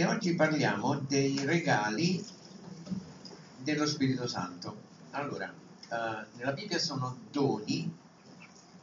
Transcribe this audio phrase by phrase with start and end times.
[0.00, 2.24] e oggi parliamo dei regali
[3.58, 4.80] dello Spirito Santo.
[5.10, 7.94] Allora, eh, nella Bibbia sono doni,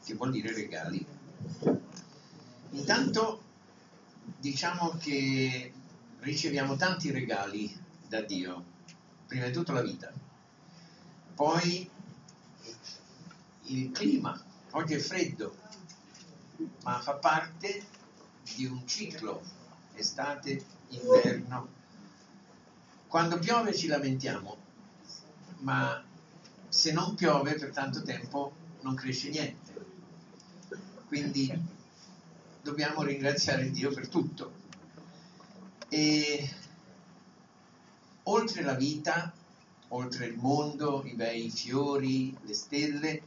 [0.06, 1.04] che vuol dire regali.
[2.70, 3.42] Intanto
[4.38, 5.74] diciamo che
[6.20, 7.76] riceviamo tanti regali
[8.08, 8.64] da Dio,
[9.26, 10.14] prima di tutto la vita,
[11.34, 11.90] poi
[13.64, 14.40] il clima,
[14.70, 15.58] oggi è freddo,
[16.84, 17.84] ma fa parte
[18.56, 19.42] di un ciclo,
[19.96, 21.76] estate, inverno.
[23.08, 24.58] Quando piove ci lamentiamo,
[25.60, 26.04] ma
[26.68, 29.74] se non piove per tanto tempo non cresce niente.
[31.08, 31.52] Quindi
[32.62, 34.66] dobbiamo ringraziare Dio per tutto.
[35.90, 36.54] E
[38.24, 39.34] oltre la vita,
[39.90, 43.22] oltre il mondo, i bei fiori, le stelle,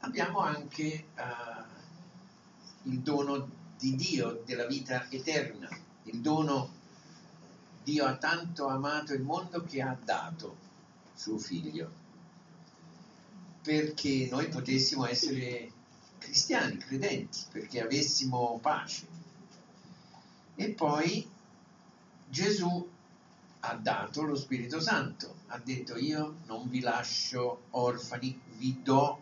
[0.00, 5.68] abbiamo anche uh, il dono di Dio, della vita eterna,
[6.04, 6.82] il dono
[7.82, 10.56] Dio ha tanto amato il mondo che ha dato
[11.14, 12.02] suo figlio
[13.64, 15.72] perché noi potessimo essere
[16.18, 19.06] cristiani, credenti, perché avessimo pace.
[20.54, 21.26] E poi
[22.28, 22.88] Gesù
[23.60, 29.18] ha dato lo Spirito Santo, ha detto io non vi lascio orfani, vi do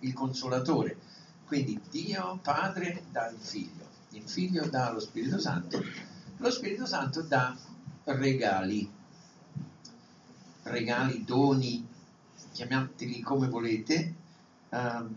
[0.00, 0.98] il consolatore.
[1.46, 5.82] Quindi Dio Padre dà il figlio, il figlio dà lo Spirito Santo,
[6.38, 7.56] lo Spirito Santo dà
[8.04, 8.90] regali,
[10.64, 11.86] regali, doni,
[12.52, 14.14] chiamateli come volete,
[14.68, 15.14] uh,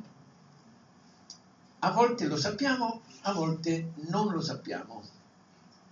[1.82, 5.02] a volte lo sappiamo, a volte non lo sappiamo,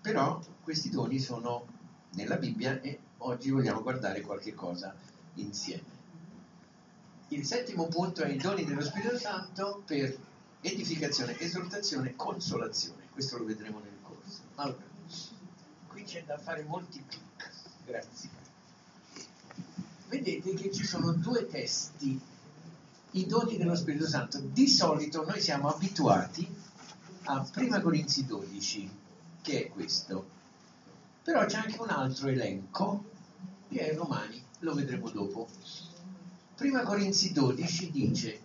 [0.02, 1.66] però questi doni sono
[2.12, 4.94] nella Bibbia e oggi vogliamo guardare qualche cosa
[5.36, 5.96] insieme.
[7.30, 10.18] Il settimo punto è i doni dello Spirito Santo per
[10.62, 13.04] edificazione, esortazione, consolazione.
[13.12, 14.42] Questo lo vedremo nel corso.
[14.56, 14.87] Allora,
[15.88, 17.52] qui c'è da fare molti clic.
[17.86, 18.38] Grazie
[20.10, 22.20] vedete che ci sono due testi,
[23.12, 24.40] i doni dello Spirito Santo.
[24.40, 26.48] Di solito noi siamo abituati
[27.24, 28.90] a 1 Corinzi 12,
[29.42, 30.36] che è questo.
[31.24, 33.04] Però c'è anche un altro elenco,
[33.70, 35.48] che è Romani, lo vedremo dopo.
[36.60, 38.40] 1 Corinzi 12 dice,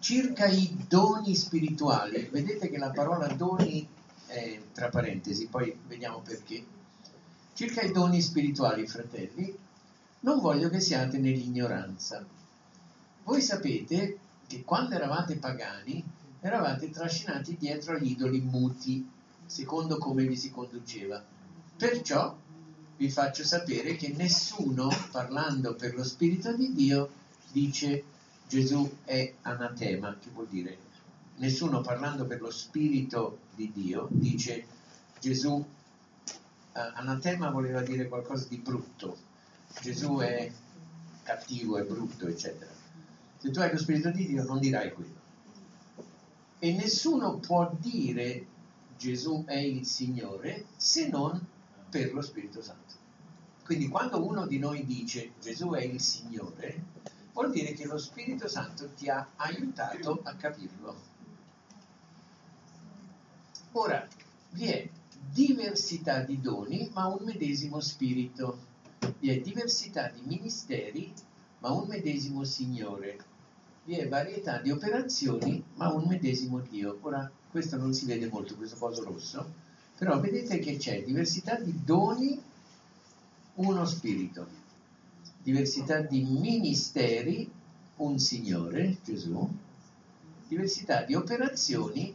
[0.00, 3.88] circa i doni spirituali, vedete che la parola doni
[4.34, 6.64] è tra parentesi, poi vediamo perché.
[7.54, 9.56] Circa i doni spirituali, fratelli,
[10.20, 12.24] non voglio che siate nell'ignoranza.
[13.22, 16.02] Voi sapete che quando eravate pagani
[16.40, 19.08] eravate trascinati dietro agli idoli muti,
[19.46, 21.22] secondo come vi si conduceva.
[21.76, 22.36] Perciò
[22.96, 27.10] vi faccio sapere che nessuno, parlando per lo Spirito di Dio,
[27.52, 28.02] dice
[28.48, 30.78] Gesù è anatema, che vuol dire
[31.36, 34.66] nessuno parlando per lo Spirito di Dio dice
[35.20, 35.64] Gesù,
[36.72, 39.16] eh, anatema voleva dire qualcosa di brutto,
[39.80, 40.50] Gesù è
[41.22, 42.70] cattivo, è brutto, eccetera.
[43.38, 45.22] Se tu hai lo Spirito di Dio non dirai quello.
[46.58, 48.46] E nessuno può dire
[48.96, 51.44] Gesù è il Signore se non
[51.90, 52.94] per lo Spirito Santo.
[53.64, 56.82] Quindi quando uno di noi dice Gesù è il Signore,
[57.32, 61.12] vuol dire che lo Spirito Santo ti ha aiutato a capirlo.
[63.76, 64.06] Ora,
[64.50, 64.88] vi è
[65.32, 68.72] diversità di doni, ma un medesimo Spirito
[69.18, 71.12] vi è diversità di ministeri,
[71.58, 73.18] ma un medesimo Signore.
[73.84, 76.98] Vi è varietà di operazioni, ma un medesimo Dio.
[77.00, 79.52] Ora, questo non si vede molto, questo coso rosso,
[79.98, 82.40] però vedete che c'è diversità di doni,
[83.54, 84.46] uno Spirito.
[85.42, 87.50] Diversità di ministeri,
[87.96, 89.48] un Signore, Gesù.
[90.46, 92.14] Diversità di operazioni,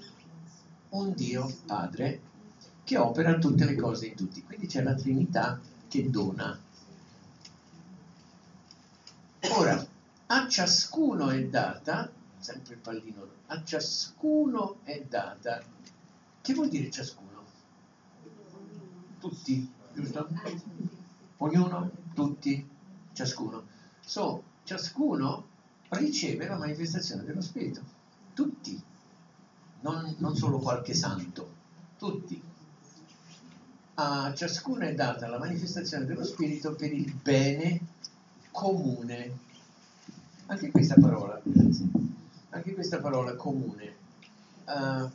[0.90, 2.22] un Dio Padre,
[2.84, 4.44] che opera tutte le cose in tutti.
[4.44, 6.58] Quindi c'è la Trinità che dona.
[9.52, 9.88] Ora,
[10.28, 15.62] a ciascuno è data, sempre il pallino, a ciascuno è data,
[16.42, 17.28] che vuol dire ciascuno?
[19.20, 20.28] Tutti, giusto?
[21.38, 22.68] Ognuno, tutti,
[23.14, 23.66] ciascuno.
[24.02, 25.48] So, ciascuno
[25.90, 27.82] riceve la manifestazione dello Spirito,
[28.34, 28.82] tutti,
[29.82, 31.50] non, non solo qualche santo,
[31.98, 32.42] tutti.
[33.96, 37.80] A ciascuno è data la manifestazione dello Spirito per il bene
[38.52, 39.48] comune.
[40.46, 41.40] Anche questa parola,
[42.50, 43.96] anche questa parola comune.
[44.66, 45.10] Uh,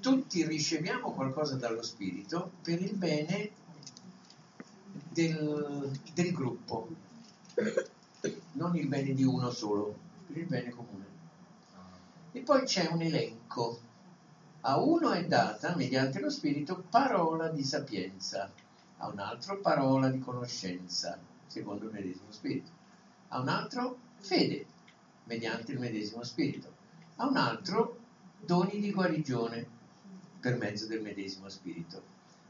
[0.00, 3.50] tutti riceviamo qualcosa dallo Spirito per il bene
[5.10, 6.88] del, del gruppo,
[8.52, 9.96] non il bene di uno solo,
[10.26, 11.13] per il bene comune.
[12.36, 13.80] E poi c'è un elenco,
[14.62, 18.50] A uno è data, mediante lo Spirito, parola di sapienza,
[18.96, 21.16] a un altro parola di conoscenza,
[21.46, 22.72] secondo il medesimo Spirito,
[23.28, 24.66] a un altro fede,
[25.26, 26.74] mediante il medesimo Spirito,
[27.16, 27.98] a un altro
[28.40, 29.64] doni di guarigione
[30.40, 32.02] per mezzo del medesimo Spirito,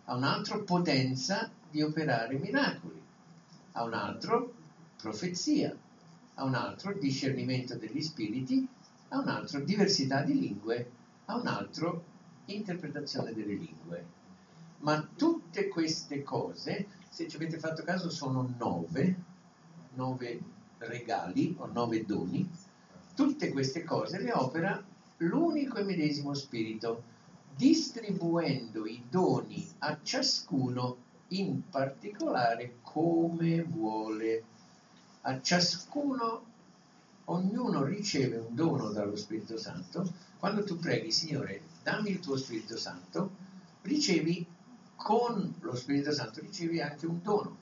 [0.05, 3.03] a un altro potenza di operare miracoli,
[3.73, 4.55] a un altro
[4.97, 5.77] profezia,
[6.37, 8.67] a un altro discernimento degli spiriti,
[9.15, 10.91] a un altro diversità di lingue,
[11.27, 12.05] a un altro
[12.47, 14.07] interpretazione delle lingue.
[14.79, 19.17] Ma tutte queste cose, se ci avete fatto caso, sono nove,
[19.95, 20.41] nove
[20.79, 22.51] regali o nove doni,
[23.15, 24.85] tutte queste cose le opera
[25.19, 27.05] l'unico e medesimo Spirito,
[27.55, 30.97] distribuendo i doni a ciascuno
[31.29, 34.43] in particolare come vuole.
[35.23, 36.43] A ciascuno,
[37.27, 40.13] ognuno riceve un dono dallo Spirito Santo.
[40.39, 43.31] Quando tu preghi, Signore, dammi il tuo Spirito Santo,
[43.83, 44.47] ricevi
[44.97, 47.57] con lo Spirito Santo, ricevi anche un dono.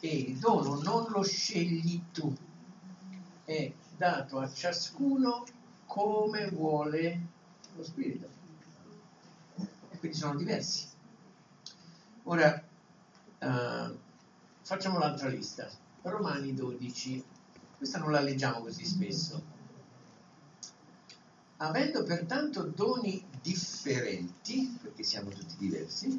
[0.00, 2.34] E il dono non lo scegli tu,
[3.44, 5.44] è dato a ciascuno
[5.86, 7.20] come vuole
[7.76, 8.28] lo Spirito.
[9.90, 10.88] E quindi sono diversi.
[12.24, 12.62] Ora,
[13.40, 13.96] uh,
[14.62, 15.68] facciamo l'altra lista.
[16.02, 17.24] Romani 12,
[17.84, 19.42] questa non la leggiamo così spesso.
[21.58, 26.18] Avendo pertanto doni differenti, perché siamo tutti diversi,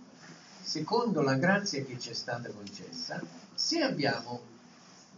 [0.62, 3.20] secondo la grazia che ci è stata concessa,
[3.56, 4.42] se abbiamo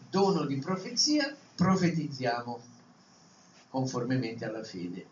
[0.10, 2.62] dono di profezia, profetizziamo
[3.70, 5.06] conformemente alla fede.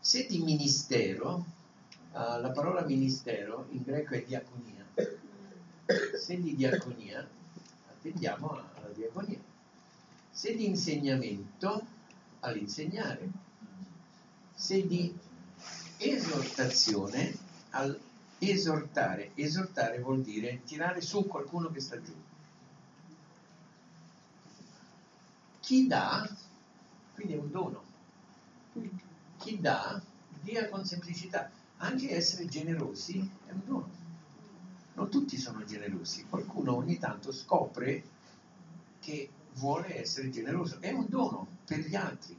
[0.00, 1.44] Se di ministero,
[2.12, 4.86] uh, la parola ministero in greco è diaconia,
[6.18, 7.28] se di diaconia,
[7.90, 9.47] attendiamo alla diaconia,
[10.38, 11.84] se di insegnamento,
[12.38, 13.28] all'insegnare,
[14.54, 15.12] se di
[15.96, 17.36] esortazione,
[17.70, 17.98] al
[18.38, 19.32] esortare.
[19.34, 22.14] Esortare vuol dire tirare su qualcuno che sta giù.
[25.58, 26.30] Chi dà,
[27.14, 27.82] quindi è un dono,
[29.38, 30.00] chi dà,
[30.40, 31.50] dia con semplicità.
[31.78, 33.90] Anche essere generosi è un dono.
[34.94, 38.04] Non tutti sono generosi, qualcuno ogni tanto scopre
[39.00, 40.80] che vuole essere generoso.
[40.80, 42.36] È un dono per gli altri.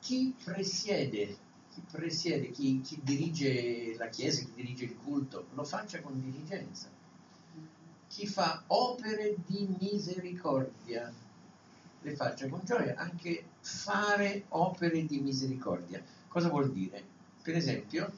[0.00, 1.36] Chi presiede,
[1.72, 6.88] chi, presiede chi, chi dirige la Chiesa, chi dirige il culto, lo faccia con diligenza.
[8.08, 11.12] Chi fa opere di misericordia,
[12.00, 12.94] le faccia con gioia.
[12.96, 16.02] Anche fare opere di misericordia.
[16.28, 17.04] Cosa vuol dire?
[17.42, 18.12] Per esempio,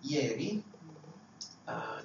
[0.00, 0.62] ieri
[1.66, 1.97] uh,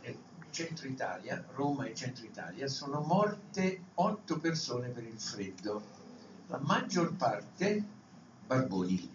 [0.53, 5.81] centro Italia, Roma e centro Italia, sono morte otto persone per il freddo,
[6.47, 7.83] la maggior parte
[8.45, 9.11] barboni.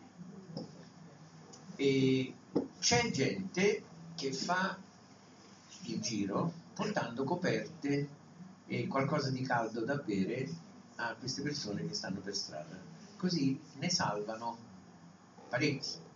[1.76, 2.34] E
[2.80, 3.84] c'è gente
[4.16, 4.76] che fa
[5.82, 8.08] il giro portando coperte
[8.66, 10.48] e qualcosa di caldo da bere
[10.96, 12.76] a queste persone che stanno per strada.
[13.16, 14.56] Così ne salvano
[15.48, 16.06] parecchi.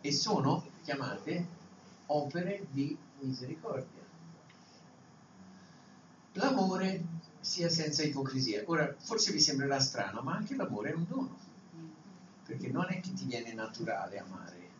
[0.00, 1.46] E sono chiamate
[2.06, 4.02] opere di misericordia.
[6.32, 7.04] L'amore
[7.40, 8.62] sia senza ipocrisia.
[8.66, 11.38] Ora, forse vi sembrerà strano, ma anche l'amore è un dono,
[12.44, 14.70] perché non è che ti viene naturale amare,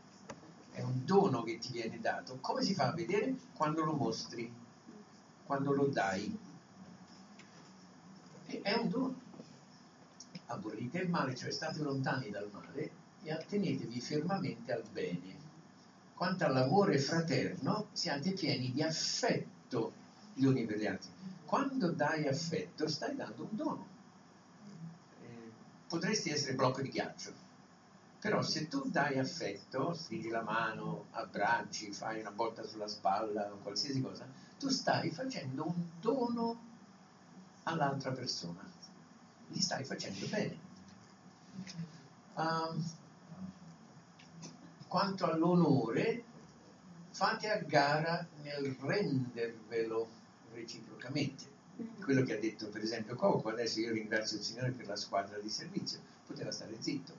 [0.73, 2.38] è un dono che ti viene dato.
[2.40, 3.37] Come si fa a vedere?
[3.54, 4.52] Quando lo mostri,
[5.45, 6.37] quando lo dai.
[8.47, 9.23] E è un dono.
[10.47, 12.90] Aborrite il male, cioè state lontani dal male
[13.23, 15.43] e attenetevi fermamente al bene
[16.14, 19.92] quanto all'amore fraterno, siate pieni di affetto
[20.35, 21.11] gli uni per gli altri.
[21.44, 23.87] Quando dai affetto, stai dando un dono.
[25.23, 25.52] Eh,
[25.88, 27.33] potresti essere blocco di ghiaccio,
[28.21, 33.56] però se tu dai affetto, stringi la mano, abbracci, fai una botta sulla spalla o
[33.56, 34.26] qualsiasi cosa,
[34.59, 36.59] tu stai facendo un dono
[37.64, 38.61] all'altra persona.
[39.47, 40.56] Gli stai facendo bene.
[42.35, 42.83] Um,
[44.94, 46.22] quanto all'onore,
[47.10, 50.08] fate a gara nel rendervelo
[50.52, 51.46] reciprocamente.
[52.00, 55.36] Quello che ha detto per esempio Coco, adesso io ringrazio il Signore per la squadra
[55.38, 57.12] di servizio, poteva stare zitto.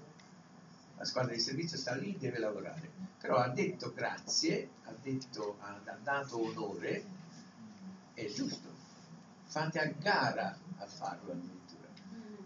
[0.96, 2.90] La squadra di servizio sta lì, deve lavorare.
[3.20, 7.04] Però ha detto grazie, ha, detto, ha dato onore,
[8.14, 8.70] è giusto.
[9.48, 11.90] Fate a gara a farlo addirittura.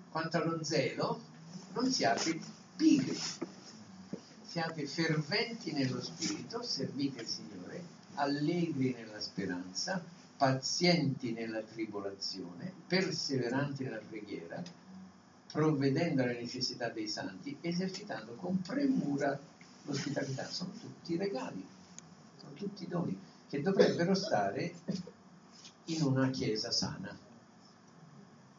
[0.10, 1.22] Quanto allo zelo,
[1.74, 2.40] non siate
[2.76, 3.16] pigri,
[4.50, 7.84] siate ferventi nello spirito, servite il Signore,
[8.16, 10.04] allegri nella speranza,
[10.38, 14.64] pazienti nella tribolazione, perseveranti nella preghiera,
[15.52, 19.40] provvedendo alle necessità dei santi, esercitando con premura
[19.84, 20.50] l'ospitalità.
[20.50, 21.64] Sono tutti regali,
[22.40, 23.16] sono tutti doni
[23.48, 24.74] che dovrebbero stare
[25.86, 27.16] in una chiesa sana.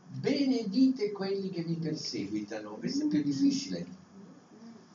[0.06, 3.99] Benedite quelli che vi perseguitano, questo è più difficile,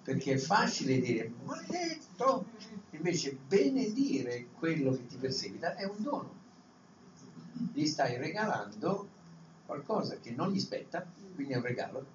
[0.05, 2.45] perché è facile dire maledetto,
[2.91, 6.43] invece benedire quello che ti perseguita è un dono.
[7.73, 9.09] Gli stai regalando
[9.65, 12.05] qualcosa che non gli spetta, quindi è un regalo.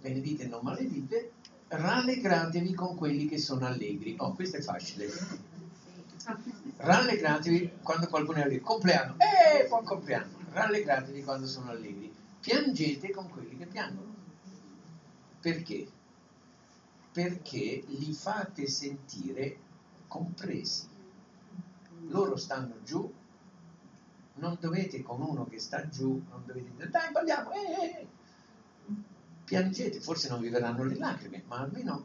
[0.00, 1.32] Benedite e non maledite,
[1.66, 4.14] rallegratevi con quelli che sono allegri.
[4.18, 5.08] Oh, questo è facile.
[6.76, 8.64] Rallegratevi quando qualcuno è allegro.
[8.64, 10.36] Compleanno, eh, buon compleanno.
[10.52, 12.14] Rallegratevi quando sono allegri.
[12.38, 14.15] Piangete con quelli che piangono.
[15.46, 15.86] Perché?
[17.12, 19.56] Perché li fate sentire
[20.08, 20.88] compresi.
[22.08, 23.08] Loro stanno giù,
[24.34, 27.84] non dovete con uno che sta giù, non dovete dire dai balliamo, eh, eh.
[27.84, 28.06] eh
[29.44, 32.04] piangete, forse non vi verranno le lacrime, ma almeno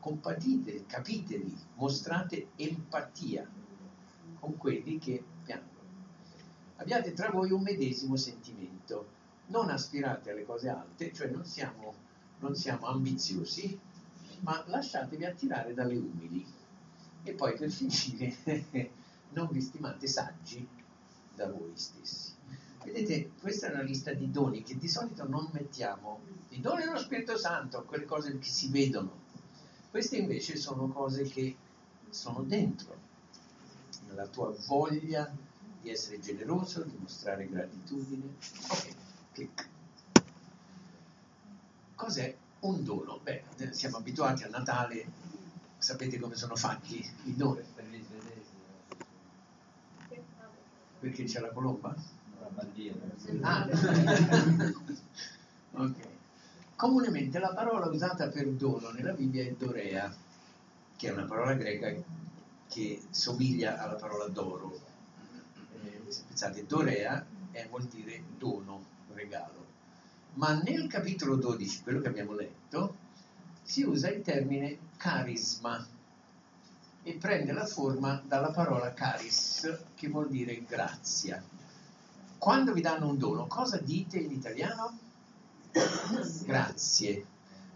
[0.00, 3.48] compatite, capitevi, mostrate empatia
[4.40, 5.70] con quelli che piangono.
[6.78, 9.14] Abbiate tra voi un medesimo sentimento,
[9.46, 11.94] non aspirate alle cose alte, cioè non siamo,
[12.38, 13.78] non siamo ambiziosi,
[14.40, 16.44] ma lasciatevi attirare dalle umili.
[17.22, 18.36] E poi per finire,
[19.30, 20.66] non vi stimate saggi
[21.34, 22.34] da voi stessi.
[22.84, 26.20] Vedete, questa è una lista di doni che di solito non mettiamo.
[26.50, 29.24] I doni dello Spirito Santo, quelle cose che si vedono.
[29.90, 31.56] Queste invece sono cose che
[32.10, 32.94] sono dentro,
[34.06, 35.28] nella tua voglia
[35.80, 38.36] di essere generoso, di mostrare gratitudine.
[38.70, 38.94] Ok,
[39.36, 39.68] clic.
[41.94, 43.20] Cos'è un dono?
[43.22, 45.04] Beh, siamo abituati a Natale,
[45.76, 47.62] sapete come sono fatti i doni.
[50.98, 51.94] Perché c'è la colomba?
[53.42, 53.68] Ah.
[55.72, 56.14] ok.
[56.74, 60.14] Comunemente la parola usata per dono nella Bibbia è dorea,
[60.96, 61.94] che è una parola greca
[62.68, 64.78] che somiglia alla parola d'oro.
[65.82, 69.64] Eh, pensate, dorea è, vuol dire dono, regalo.
[70.34, 72.94] Ma nel capitolo 12, quello che abbiamo letto,
[73.62, 75.84] si usa il termine carisma
[77.02, 81.42] e prende la forma dalla parola caris, che vuol dire grazia.
[82.38, 84.98] Quando vi danno un dono, cosa dite in italiano?
[86.44, 87.26] Grazie.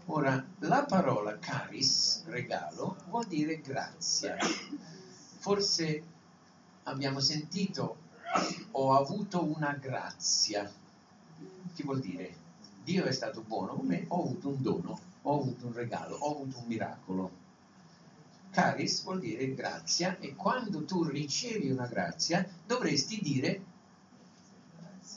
[0.05, 4.37] Ora, la parola caris, regalo, vuol dire grazia.
[5.37, 6.03] Forse
[6.83, 7.97] abbiamo sentito
[8.71, 10.69] ho avuto una grazia.
[11.73, 12.35] Che vuol dire?
[12.83, 16.31] Dio è stato buono con me, ho avuto un dono, ho avuto un regalo, ho
[16.31, 17.31] avuto un miracolo.
[18.51, 23.63] Caris vuol dire grazia e quando tu ricevi una grazia dovresti dire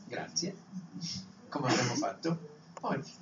[0.07, 0.57] Grazie.
[1.49, 2.39] Come abbiamo fatto
[2.83, 3.13] oggi.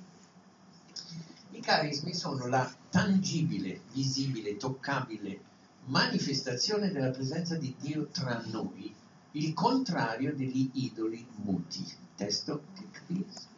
[1.51, 5.51] I carismi sono la tangibile, visibile, toccabile
[5.85, 8.93] manifestazione della presenza di Dio tra noi,
[9.33, 11.85] il contrario degli idoli muti.
[12.15, 13.51] Testo che capisco.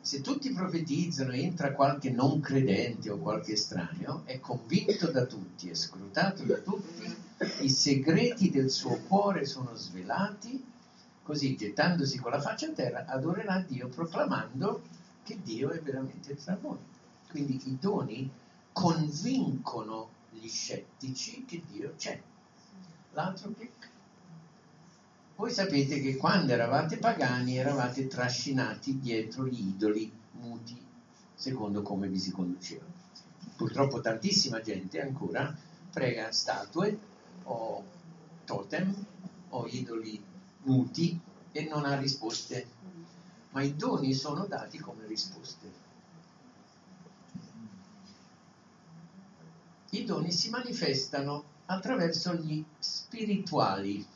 [0.00, 5.68] Se tutti profetizzano e entra qualche non credente o qualche estraneo, è convinto da tutti,
[5.68, 7.14] è scrutato da tutti,
[7.60, 10.74] i segreti del suo cuore sono svelati
[11.26, 14.80] Così, gettandosi con la faccia a terra, adorerà Dio proclamando
[15.24, 16.78] che Dio è veramente tra voi.
[17.28, 18.30] Quindi i doni
[18.70, 22.22] convincono gli scettici che Dio c'è.
[23.10, 23.90] L'altro clic.
[25.36, 30.74] Voi sapete che quando eravate pagani eravate trascinati dietro gli idoli muti,
[31.34, 32.94] secondo come vi si conducevano.
[33.54, 35.54] Purtroppo tantissima gente ancora
[35.92, 36.98] prega statue
[37.44, 37.84] o
[38.46, 38.94] totem
[39.50, 40.22] o idoli
[40.62, 41.20] muti
[41.52, 42.66] e non ha risposte,
[43.50, 45.70] ma i doni sono dati come risposte.
[49.90, 54.14] I doni si manifestano attraverso gli spirituali,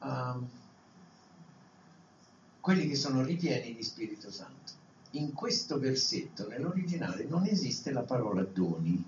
[0.00, 0.48] um,
[2.60, 4.72] quelli che sono ripieni di Spirito Santo.
[5.12, 9.02] In questo versetto, nell'originale, non esiste la parola doni.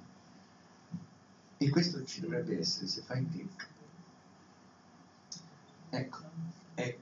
[1.59, 3.69] E questo ci dovrebbe essere se fai clic.
[5.91, 6.19] Ecco,
[6.75, 6.99] eh,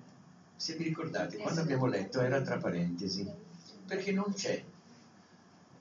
[0.57, 3.27] se vi ricordate, quando abbiamo letto era tra parentesi,
[3.87, 4.63] perché non c'è.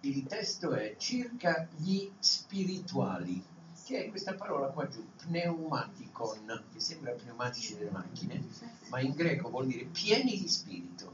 [0.01, 3.43] Il testo è circa gli spirituali,
[3.89, 8.48] che è questa parola qua giù, pneumaticon, che sembra pneumatici delle macchine,
[8.89, 11.12] ma in greco vuol dire pieni di spirito.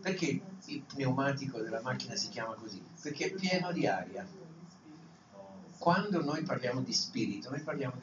[0.00, 2.82] Perché il pneumatico della macchina si chiama così?
[3.02, 4.26] Perché è pieno di aria.
[5.76, 8.00] Quando noi parliamo di spirito, noi parliamo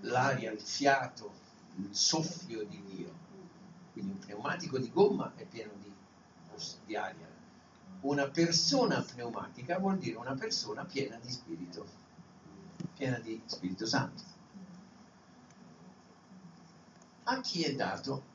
[0.00, 1.32] dell'aria, il fiato,
[1.76, 3.12] il soffio di Dio.
[3.92, 5.92] Quindi un pneumatico di gomma è pieno di,
[6.84, 7.28] di aria.
[8.00, 12.05] Una persona pneumatica vuol dire una persona piena di spirito,
[12.96, 14.22] piena di Spirito Santo.
[17.24, 18.34] A chi è dato?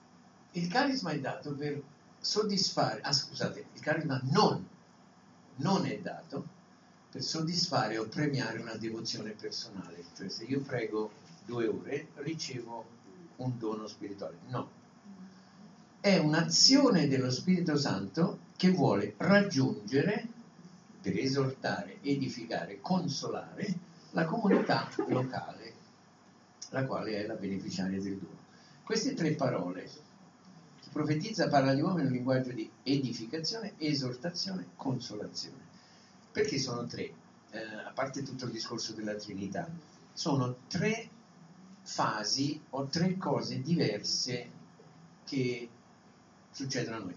[0.51, 1.81] Il carisma è dato per
[2.19, 4.67] soddisfare, ah scusate, il carisma non,
[5.55, 6.59] non è dato
[7.09, 10.03] per soddisfare o premiare una devozione personale.
[10.15, 11.11] Cioè se io prego
[11.45, 12.85] due ore ricevo
[13.37, 14.37] un dono spirituale.
[14.47, 14.79] No.
[15.99, 20.27] È un'azione dello Spirito Santo che vuole raggiungere,
[21.01, 25.73] per esortare, edificare, consolare la comunità locale,
[26.69, 28.39] la quale è la beneficiaria del dono.
[28.83, 29.89] Queste tre parole,
[30.81, 35.69] chi profetizza parla di uomini nel linguaggio di edificazione, esortazione, consolazione.
[36.31, 37.13] Perché sono tre?
[37.51, 39.69] Eh, a parte tutto il discorso della Trinità,
[40.13, 41.09] sono tre
[41.83, 44.49] fasi o tre cose diverse
[45.25, 45.69] che
[46.51, 47.15] succedono a noi.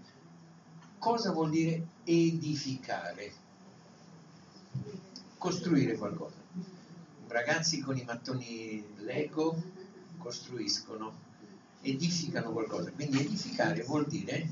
[0.97, 3.33] Cosa vuol dire edificare?
[5.37, 6.44] Costruire qualcosa.
[7.35, 9.61] Ragazzi con i mattoni Lego
[10.17, 11.13] costruiscono,
[11.81, 12.91] edificano qualcosa.
[12.91, 14.47] Quindi edificare vuol dire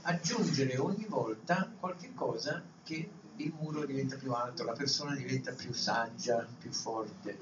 [0.00, 5.74] aggiungere ogni volta qualche cosa che il muro diventa più alto, la persona diventa più
[5.74, 7.36] saggia, più forte.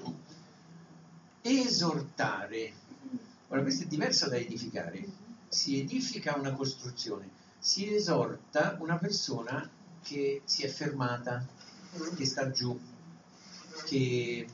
[1.41, 2.73] Esortare.
[3.47, 5.07] Ora, questo è diverso da edificare.
[5.47, 9.69] Si edifica una costruzione, si esorta una persona
[10.03, 11.47] che si è fermata,
[12.13, 12.77] che sta giù,
[13.85, 14.47] che,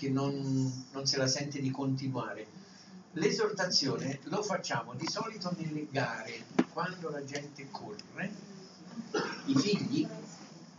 [0.00, 2.46] che non, non se la sente di continuare.
[3.12, 8.32] L'esortazione lo facciamo di solito nelle gare, quando la gente corre,
[9.44, 10.08] i figli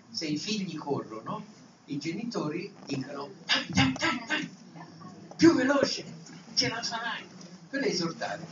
[0.09, 1.45] se i figli corrono,
[1.85, 4.49] i genitori dicono dai, dai, dai, dai,
[5.37, 6.03] più veloce,
[6.55, 7.23] ce la farai,
[7.69, 8.45] per esortare.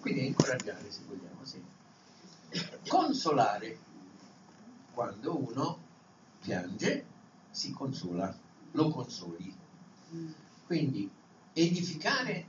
[0.00, 1.62] Quindi è incoraggiare, se vogliamo, sì.
[2.88, 3.78] Consolare,
[4.92, 5.78] quando uno
[6.40, 7.04] piange,
[7.50, 8.36] si consola,
[8.74, 9.52] lo consoli.
[10.66, 11.10] Quindi
[11.52, 12.46] edificare,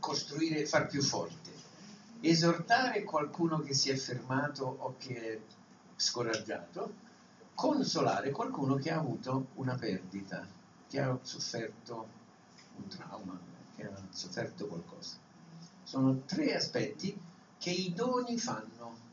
[0.00, 1.52] costruire, far più forte.
[2.20, 5.40] Esortare qualcuno che si è fermato o che è
[5.96, 6.94] scoraggiato,
[7.54, 10.46] consolare qualcuno che ha avuto una perdita,
[10.88, 12.08] che ha sofferto
[12.76, 13.38] un trauma,
[13.76, 15.16] che ha sofferto qualcosa.
[15.82, 17.16] Sono tre aspetti
[17.58, 19.03] che i doni fanno.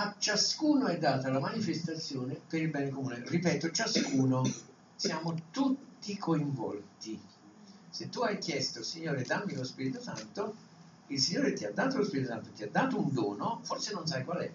[0.00, 3.20] A ciascuno è data la manifestazione per il bene comune.
[3.26, 4.48] Ripeto, ciascuno,
[4.94, 7.20] siamo tutti coinvolti.
[7.90, 10.54] Se tu hai chiesto, Signore, dammi lo Spirito Santo,
[11.08, 14.06] il Signore ti ha dato lo Spirito Santo, ti ha dato un dono, forse non
[14.06, 14.52] sai qual è,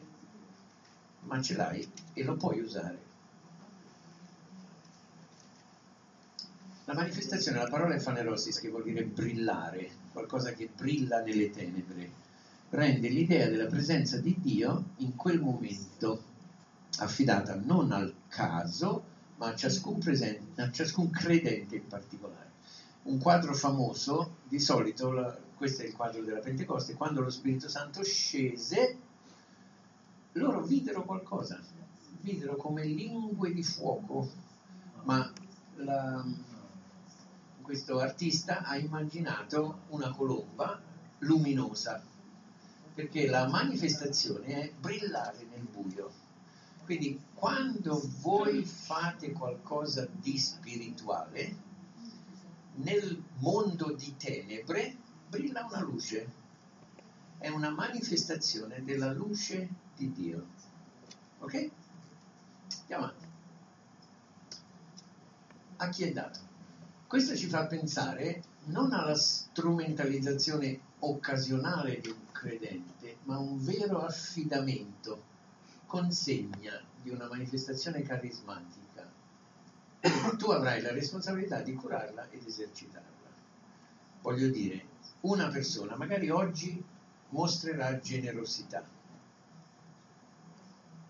[1.24, 3.02] ma ce l'hai e lo puoi usare.
[6.86, 12.12] La manifestazione, la parola è fanerosis, che vuol dire brillare, qualcosa che brilla nelle tenebre,
[12.74, 16.32] rende l'idea della presenza di Dio in quel momento
[16.98, 19.04] affidata non al caso,
[19.36, 22.52] ma a ciascun, presente, a ciascun credente in particolare.
[23.04, 27.70] Un quadro famoso, di solito, la, questo è il quadro della Pentecoste, quando lo Spirito
[27.70, 28.98] Santo scese
[30.34, 31.60] loro videro qualcosa,
[32.22, 34.32] videro come lingue di fuoco,
[35.04, 35.32] ma
[35.76, 36.26] la,
[37.62, 40.82] questo artista ha immaginato una colomba
[41.20, 42.04] luminosa,
[42.94, 46.12] perché la manifestazione è brillare nel buio.
[46.86, 51.56] Quindi quando voi fate qualcosa di spirituale,
[52.76, 56.42] nel mondo di tenebre brilla una luce.
[57.38, 60.46] È una manifestazione della luce di Dio.
[61.40, 61.70] Ok?
[62.82, 63.26] Andiamo avanti.
[65.78, 66.40] A chi è dato?
[67.08, 75.32] Questo ci fa pensare non alla strumentalizzazione occasionale un credente, ma un vero affidamento,
[75.86, 79.10] consegna di una manifestazione carismatica.
[80.38, 83.30] Tu avrai la responsabilità di curarla ed esercitarla.
[84.22, 84.86] Voglio dire,
[85.22, 86.84] una persona magari oggi
[87.30, 88.86] mostrerà generosità,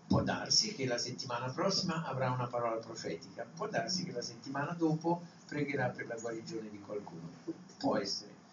[0.06, 4.72] Può darsi che la settimana prossima avrà una parola profetica, può darsi che la settimana
[4.72, 7.30] dopo pregherà per la guarigione di qualcuno.
[7.78, 8.43] Può essere.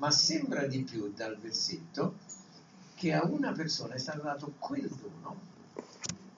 [0.00, 2.16] Ma sembra di più dal versetto
[2.94, 5.38] che a una persona è stato dato quel dono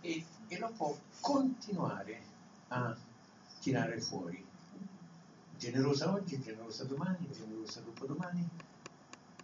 [0.01, 2.21] e, e lo può continuare
[2.69, 2.97] a
[3.61, 4.45] tirare fuori.
[5.57, 8.49] Generosa oggi, generosa domani, generosa dopodomani,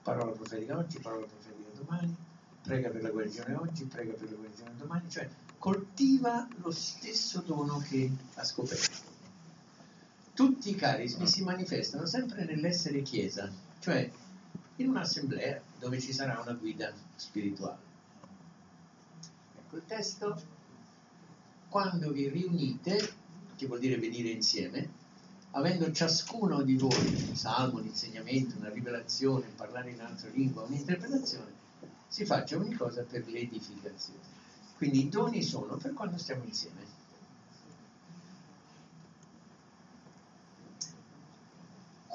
[0.03, 2.17] parola profetica oggi, parola profetica domani,
[2.61, 5.29] prega per la guarigione oggi, prega per la guarigione domani, cioè
[5.59, 9.17] coltiva lo stesso dono che ha scoperto.
[10.35, 13.49] Tutti i carismi si manifestano sempre nell'essere chiesa,
[13.81, 14.11] cioè
[14.77, 17.87] in un'assemblea dove ci sarà una guida spirituale.
[19.59, 20.57] Ecco il testo.
[21.69, 23.15] Quando vi riunite,
[23.57, 24.89] che vuol dire venire insieme,
[25.53, 31.53] avendo ciascuno di voi un salmo, un insegnamento, una rivelazione, parlare in altra lingua, un'interpretazione,
[32.07, 34.37] si faccia ogni cosa per l'edificazione.
[34.77, 36.98] Quindi i doni sono per quando stiamo insieme.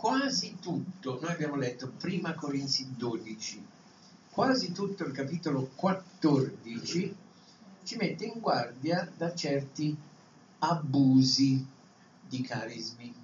[0.03, 3.65] Quasi tutto, noi abbiamo letto prima Corinzi 12,
[4.31, 7.15] quasi tutto il capitolo 14
[7.83, 9.95] ci mette in guardia da certi
[10.59, 11.65] abusi
[12.27, 13.15] di carismi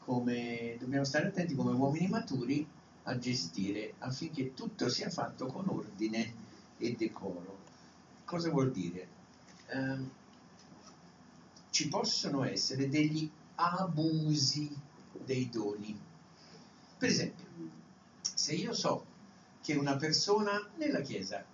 [0.00, 2.68] come dobbiamo stare attenti come uomini maturi
[3.04, 6.34] a gestire affinché tutto sia fatto con ordine
[6.76, 7.60] e decoro.
[8.26, 9.08] Cosa vuol dire?
[9.68, 9.98] Eh,
[11.70, 14.90] ci possono essere degli abusi
[15.24, 15.98] dei doni.
[16.98, 17.46] Per esempio,
[18.34, 19.04] se io so
[19.62, 21.44] che una persona nella Chiesa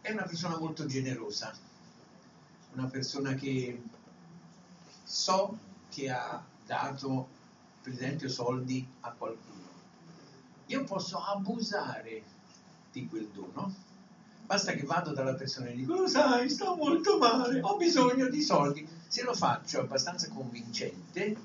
[0.00, 1.52] è una persona molto generosa,
[2.72, 3.80] una persona che
[5.04, 7.28] so che ha dato
[7.82, 9.58] per esempio soldi a qualcuno.
[10.66, 12.22] Io posso abusare
[12.92, 13.74] di quel dono.
[14.46, 18.42] Basta che vado dalla persona e dico, lo sai, sto molto male, ho bisogno di
[18.42, 18.86] soldi.
[19.06, 21.36] Se lo faccio abbastanza convincente,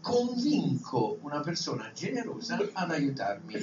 [0.00, 3.54] convinco una persona generosa ad aiutarmi.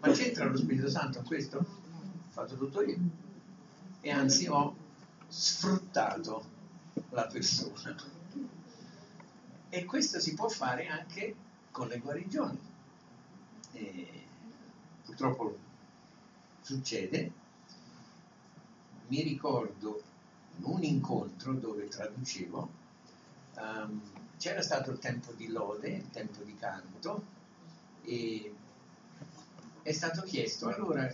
[0.00, 1.58] Ma c'entra lo Spirito Santo in questo?
[1.58, 1.64] Ho
[2.28, 2.98] fatto tutto io.
[4.00, 4.74] E anzi ho
[5.28, 6.54] sfruttato
[7.10, 7.94] la persona
[9.76, 11.34] e questo si può fare anche
[11.70, 12.58] con le guarigioni.
[13.72, 14.22] E
[15.04, 15.58] purtroppo
[16.62, 17.30] succede.
[19.08, 20.02] Mi ricordo
[20.56, 22.70] in un incontro dove traducevo,
[23.56, 24.00] um,
[24.38, 27.24] c'era stato il tempo di lode, il tempo di canto,
[28.02, 28.54] e
[29.82, 31.10] è stato chiesto, allora,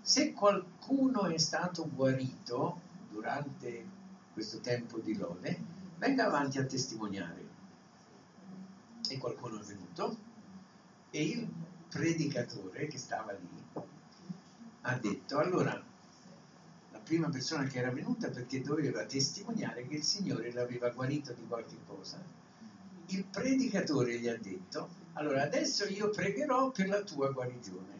[0.00, 3.84] se qualcuno è stato guarito durante
[4.32, 5.58] questo tempo di lode,
[5.98, 7.48] venga avanti a testimoniare.
[9.08, 10.16] E qualcuno è venuto
[11.10, 11.48] e il
[11.88, 13.48] predicatore che stava lì
[14.82, 15.82] ha detto allora
[16.92, 21.44] la prima persona che era venuta perché doveva testimoniare che il Signore l'aveva guarito di
[21.46, 22.22] qualche cosa
[23.10, 27.98] il predicatore gli ha detto allora adesso io pregherò per la tua guarigione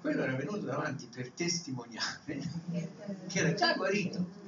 [0.00, 2.40] quello era venuto davanti per testimoniare
[3.28, 4.38] che era già guarito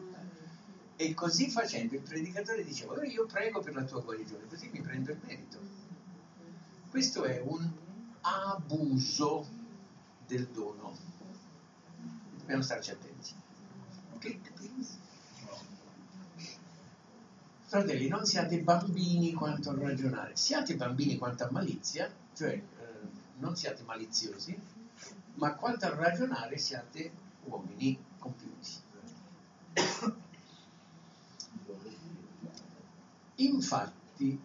[1.03, 4.81] e così facendo il predicatore diceva, ora io prego per la tua guarigione, così mi
[4.81, 5.59] prendo il merito.
[6.91, 7.69] Questo è un
[8.21, 9.49] abuso
[10.27, 10.97] del dono.
[12.39, 13.35] Dobbiamo starci attenti.
[14.21, 15.02] Please.
[17.73, 22.63] Fratelli, non siate bambini quanto a ragionare, siate bambini quanto a malizia, cioè eh,
[23.39, 24.55] non siate maliziosi,
[25.37, 27.11] ma quanto a ragionare siate
[27.45, 28.73] uomini compiuti.
[33.37, 34.39] Infatti,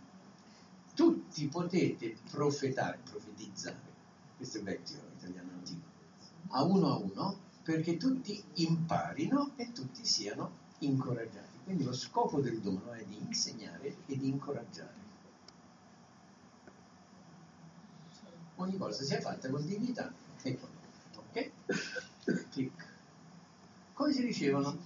[0.94, 3.92] tutti potete profetare, profetizzare,
[4.38, 5.86] questo è vecchio italiano antico,
[6.52, 11.47] a uno a uno, perché tutti imparino e tutti siano incoraggiati.
[11.68, 14.96] Quindi lo scopo del dono è di insegnare e di incoraggiare.
[18.56, 20.10] Ogni cosa sia fatta con dignità
[20.44, 20.70] e con
[21.18, 21.52] ok?
[22.52, 22.88] Clic.
[23.92, 24.78] Come si dicevano?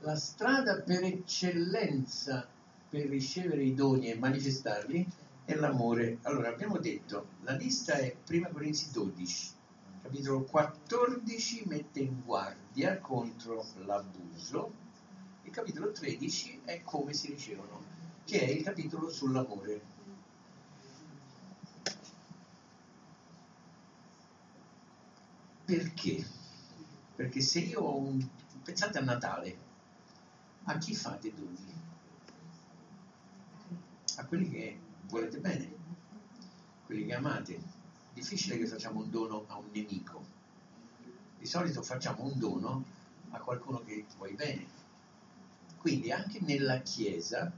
[0.00, 2.46] La strada per eccellenza
[2.90, 5.06] per ricevere i doni e manifestarli
[5.46, 6.18] è l'amore.
[6.24, 9.52] Allora abbiamo detto, la lista è 1 Corinzi 12,
[10.02, 14.87] capitolo 14 mette in guardia contro l'abuso,
[15.48, 17.82] il capitolo 13 è come si ricevono,
[18.24, 19.80] che è il capitolo sull'amore.
[25.64, 26.26] Perché?
[27.16, 28.26] Perché se io ho un...
[28.62, 29.56] pensate a Natale,
[30.64, 31.76] a chi fate doni?
[34.16, 35.70] a quelli che volete bene,
[36.84, 37.76] quelli che amate.
[38.12, 40.24] Difficile che facciamo un dono a un nemico.
[41.38, 42.84] Di solito facciamo un dono
[43.30, 44.77] a qualcuno che vuoi bene.
[45.88, 47.50] Quindi anche nella Chiesa,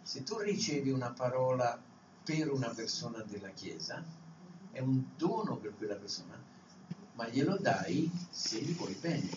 [0.00, 1.78] se tu ricevi una parola
[2.24, 4.02] per una persona della Chiesa,
[4.70, 6.34] è un dono per quella persona,
[7.12, 9.28] ma glielo dai se gli vuoi bene.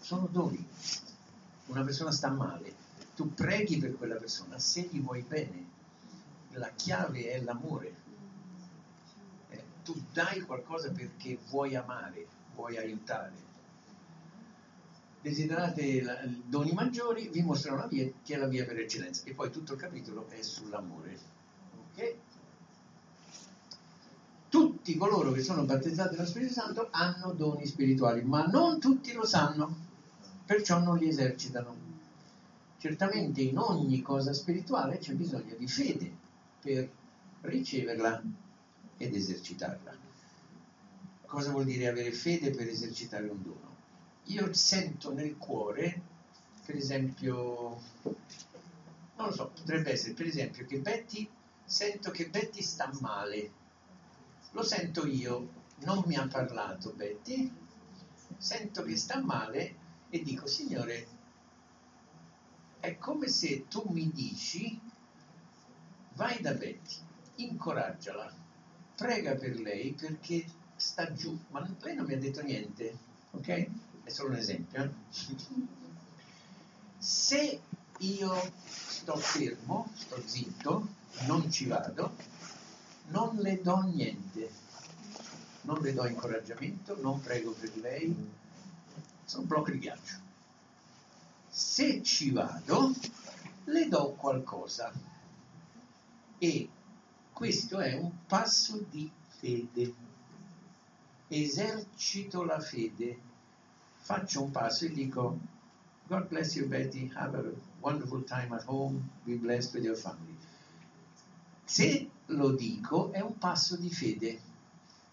[0.00, 0.62] Sono doni.
[1.68, 2.74] Una persona sta male,
[3.16, 5.64] tu preghi per quella persona se gli vuoi bene.
[6.50, 7.94] La chiave è l'amore.
[9.48, 13.51] Eh, tu dai qualcosa perché vuoi amare, vuoi aiutare.
[15.22, 19.22] Desiderate la, doni maggiori, vi mostrerò una via che è la via per eccellenza.
[19.24, 21.18] E poi tutto il capitolo è sull'amore.
[21.92, 22.14] Ok?
[24.52, 29.24] tutti coloro che sono battezzati dallo Spirito Santo hanno doni spirituali, ma non tutti lo
[29.24, 29.74] sanno,
[30.44, 31.74] perciò non li esercitano.
[32.76, 36.12] Certamente in ogni cosa spirituale c'è bisogno di fede
[36.60, 36.86] per
[37.40, 38.22] riceverla
[38.98, 39.96] ed esercitarla.
[41.24, 43.71] Cosa vuol dire avere fede per esercitare un dono?
[44.26, 46.00] Io sento nel cuore,
[46.64, 51.28] per esempio, non lo so, potrebbe essere per esempio che Betty,
[51.64, 53.52] sento che Betty sta male,
[54.52, 55.48] lo sento io,
[55.80, 57.52] non mi ha parlato Betty,
[58.36, 59.74] sento che sta male
[60.08, 61.06] e dico Signore,
[62.78, 64.78] è come se tu mi dici
[66.14, 66.96] vai da Betty,
[67.36, 68.32] incoraggiala,
[68.96, 70.44] prega per lei perché
[70.76, 72.96] sta giù, ma lei non mi ha detto niente,
[73.30, 73.70] ok?
[74.12, 74.82] Solo un esempio.
[74.82, 74.90] Eh?
[76.98, 77.60] Se
[77.98, 80.86] io sto fermo, sto zitto,
[81.26, 82.14] non ci vado,
[83.06, 84.50] non le do niente,
[85.62, 88.14] non le do incoraggiamento, non prego per lei,
[89.24, 90.16] sono blocco di ghiaccio.
[91.48, 92.92] Se ci vado,
[93.64, 94.92] le do qualcosa
[96.36, 96.68] e
[97.32, 99.94] questo è un passo di fede.
[101.28, 103.30] Esercito la fede,
[104.02, 105.38] faccio un passo e dico
[106.08, 107.42] God bless you Betty, have a
[107.80, 110.36] wonderful time at home, be blessed with your family.
[111.64, 114.40] Se lo dico è un passo di fede,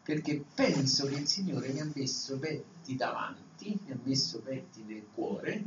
[0.03, 5.05] perché penso che il Signore mi ha messo Betty davanti, mi ha messo Betty nel
[5.13, 5.63] cuore,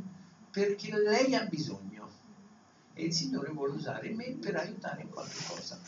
[0.50, 2.10] perché lei ha bisogno
[2.94, 5.78] e il Signore vuole usare me per aiutare in qualche cosa.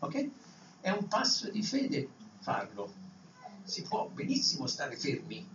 [0.00, 0.28] Ok?
[0.80, 2.08] È un passo di fede
[2.40, 2.92] farlo.
[3.62, 5.46] Si può benissimo stare fermi,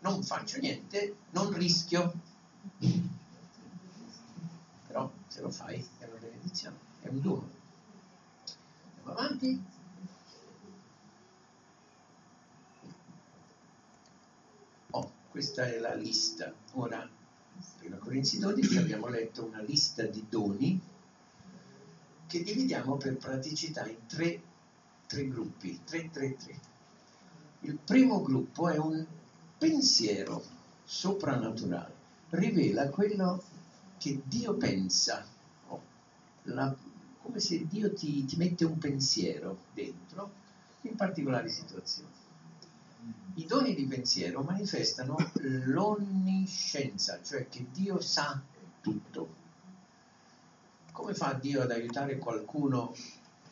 [0.00, 2.12] non faccio niente, non rischio.
[4.86, 7.50] Però se lo fai è una benedizione, è un dono.
[8.96, 9.64] Andiamo avanti.
[14.90, 16.52] Oh, questa è la lista.
[16.72, 17.08] Ora,
[17.78, 20.80] prima Corinzi 12 abbiamo letto una lista di doni
[22.26, 24.40] che dividiamo per praticità in tre,
[25.06, 26.60] tre gruppi, 3, 3, 3.
[27.62, 29.04] Il primo gruppo è un
[29.60, 30.42] pensiero
[30.84, 31.92] soprannaturale,
[32.30, 33.42] rivela quello
[33.98, 35.22] che Dio pensa,
[36.44, 36.74] la,
[37.20, 40.30] come se Dio ti, ti mette un pensiero dentro
[40.82, 42.08] in particolari situazioni.
[43.34, 48.40] I doni di pensiero manifestano l'onniscienza, cioè che Dio sa
[48.80, 49.36] tutto.
[50.90, 52.94] Come fa Dio ad aiutare qualcuno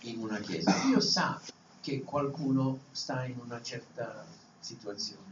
[0.01, 0.73] in una chiesa?
[0.87, 1.39] Dio sa
[1.83, 4.25] che qualcuno sta in una certa
[4.59, 5.28] situazione,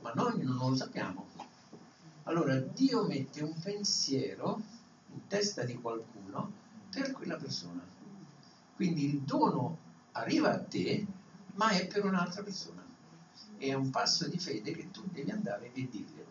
[0.00, 1.28] ma noi non lo sappiamo.
[2.24, 4.60] Allora Dio mette un pensiero
[5.12, 6.52] in testa di qualcuno
[6.90, 7.82] per quella persona.
[8.74, 9.78] Quindi il dono
[10.12, 11.06] arriva a te,
[11.54, 12.82] ma è per un'altra persona.
[13.56, 16.28] È un passo di fede che tu devi andare e dirglielo.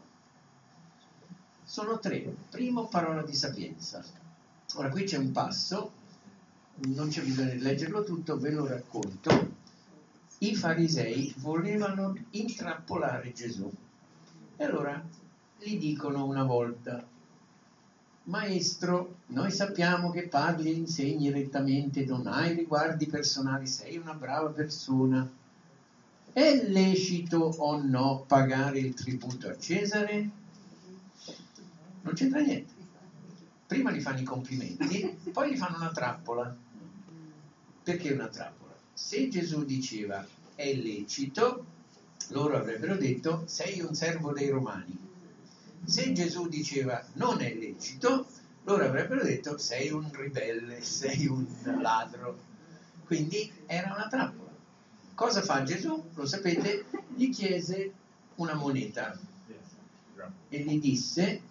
[1.64, 2.36] Sono tre.
[2.50, 4.04] Primo, parola di sapienza.
[4.76, 5.92] Ora qui c'è un passo,
[6.76, 9.58] non c'è bisogno di leggerlo tutto, ve lo racconto.
[10.40, 13.72] I farisei volevano intrappolare Gesù.
[14.56, 15.02] E allora
[15.58, 17.06] gli dicono una volta,
[18.24, 24.50] Maestro, noi sappiamo che parli e insegni rettamente, non hai riguardi personali, sei una brava
[24.50, 25.30] persona.
[26.32, 30.30] È lecito o no pagare il tributo a Cesare?
[32.02, 32.80] Non c'entra niente
[33.70, 36.56] prima gli fanno i complimenti, poi gli fanno una trappola.
[37.84, 38.59] Perché una trappola?
[39.02, 41.66] Se Gesù diceva è lecito,
[42.28, 44.96] loro avrebbero detto sei un servo dei romani.
[45.86, 48.28] Se Gesù diceva non è lecito,
[48.66, 51.48] loro avrebbero detto sei un ribelle, sei un
[51.82, 52.38] ladro.
[53.06, 54.54] Quindi era una trappola.
[55.16, 56.10] Cosa fa Gesù?
[56.14, 56.86] Lo sapete?
[57.16, 57.94] Gli chiese
[58.36, 59.18] una moneta
[60.50, 61.42] e gli disse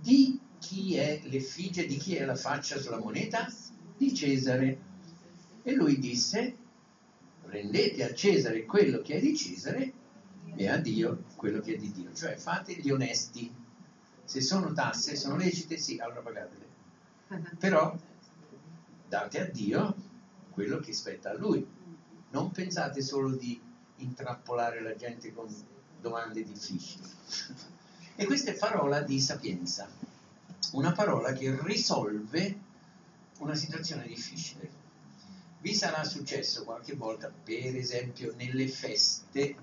[0.00, 3.46] di chi è l'effigie, di chi è la faccia sulla moneta?
[3.96, 4.90] Di Cesare.
[5.62, 6.56] E lui disse,
[7.52, 9.92] rendete a Cesare quello che è di Cesare
[10.56, 12.12] e a Dio quello che è di Dio.
[12.12, 13.54] Cioè fate gli onesti.
[14.24, 16.66] Se sono tasse, sono lecite, sì, allora pagatele.
[17.58, 17.96] Però
[19.06, 19.94] date a Dio
[20.50, 21.64] quello che spetta a Lui.
[22.30, 23.60] Non pensate solo di
[23.96, 25.46] intrappolare la gente con
[26.00, 27.04] domande difficili.
[28.14, 29.88] E questa è parola di sapienza
[30.72, 32.58] una parola che risolve
[33.38, 34.81] una situazione difficile.
[35.62, 39.54] Vi sarà successo qualche volta, per esempio, nelle feste,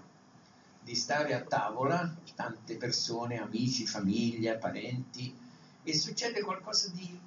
[0.82, 5.36] di stare a tavola, tante persone, amici, famiglia, parenti,
[5.84, 7.20] e succede qualcosa di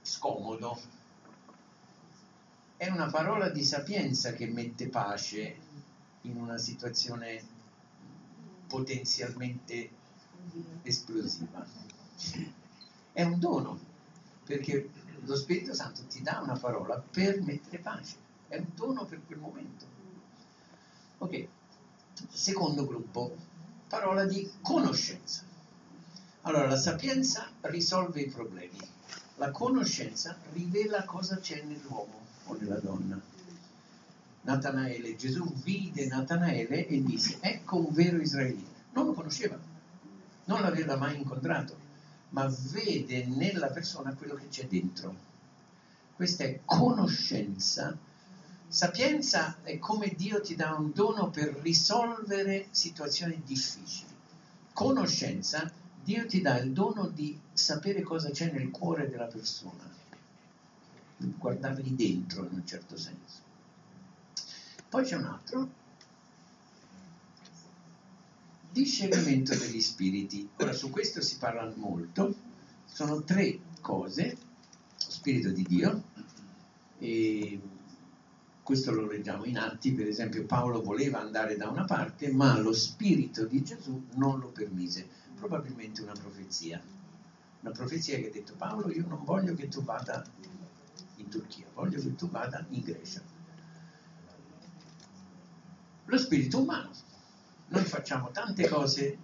[0.00, 0.80] scomodo.
[2.78, 5.58] è una parola di sapienza che mette pace
[6.22, 7.42] in una situazione
[8.68, 9.90] potenzialmente
[10.80, 11.62] esplosiva.
[13.12, 13.78] È un dono,
[14.44, 14.88] perché
[15.24, 18.16] lo Spirito Santo ti dà una parola per mettere pace,
[18.48, 19.84] è un dono per quel momento.
[21.18, 21.46] Ok,
[22.30, 23.36] secondo gruppo,
[23.88, 25.42] parola di conoscenza.
[26.42, 28.78] Allora, la sapienza risolve i problemi,
[29.36, 33.20] la conoscenza rivela cosa c'è nell'uomo o nella donna.
[34.42, 38.78] Natanaele, Gesù vide Natanaele e disse, ecco un vero israelita.
[38.92, 39.58] Non lo conosceva,
[40.46, 41.76] non l'aveva mai incontrato,
[42.30, 45.28] ma vede nella persona quello che c'è dentro.
[46.14, 47.96] Questa è conoscenza.
[48.68, 54.08] Sapienza è come Dio ti dà un dono per risolvere situazioni difficili.
[54.72, 55.70] Conoscenza,
[56.02, 59.88] Dio ti dà il dono di sapere cosa c'è nel cuore della persona,
[61.16, 63.48] guardarli dentro in un certo senso.
[64.88, 65.68] Poi c'è un altro,
[68.70, 70.48] discernimento degli spiriti.
[70.56, 72.34] Ora su questo si parla molto,
[72.84, 74.36] sono tre cose,
[74.96, 76.02] spirito di Dio,
[76.98, 77.60] e
[78.62, 82.72] questo lo leggiamo in atti, per esempio Paolo voleva andare da una parte, ma lo
[82.72, 86.80] spirito di Gesù non lo permise, probabilmente una profezia,
[87.60, 90.24] una profezia che ha detto Paolo io non voglio che tu vada
[91.16, 93.22] in Turchia, voglio che tu vada in Grecia.
[96.04, 96.90] Lo spirito umano,
[97.70, 99.16] noi facciamo tante cose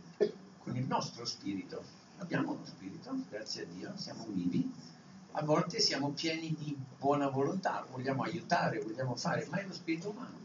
[0.58, 1.82] con il nostro spirito,
[2.18, 4.72] abbiamo uno spirito, grazie a Dio, siamo vivi,
[5.32, 10.10] a volte siamo pieni di buona volontà, vogliamo aiutare, vogliamo fare, ma è lo spirito
[10.10, 10.44] umano.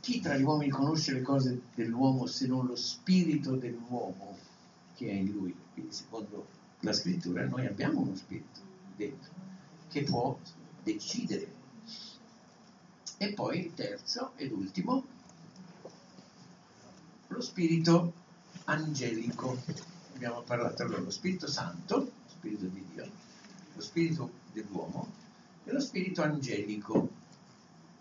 [0.00, 4.36] Chi tra gli uomini conosce le cose dell'uomo se non lo spirito dell'uomo
[4.94, 5.54] che è in lui?
[5.72, 6.46] Quindi secondo
[6.80, 8.60] la scrittura noi abbiamo uno spirito
[8.96, 9.32] dentro
[9.88, 10.38] che può
[10.82, 11.58] decidere.
[13.18, 15.04] E poi il terzo ed ultimo,
[17.40, 18.12] lo spirito
[18.64, 19.62] angelico.
[20.14, 23.10] Abbiamo parlato allora lo Spirito Santo, Spirito di Dio,
[23.74, 25.10] lo Spirito dell'uomo
[25.64, 27.08] e lo Spirito angelico.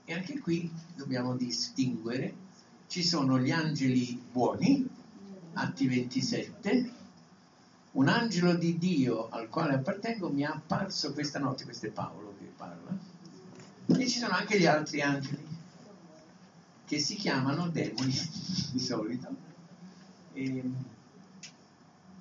[0.03, 2.33] E anche qui dobbiamo distinguere,
[2.87, 4.85] ci sono gli angeli buoni,
[5.53, 6.91] Atti 27,
[7.91, 12.35] un angelo di Dio al quale appartengo mi è apparso questa notte, questo è Paolo
[12.37, 12.97] che parla,
[13.85, 15.38] e ci sono anche gli altri angeli
[16.89, 18.11] che si chiamano demoni
[18.71, 19.27] di solito.
[20.33, 20.63] E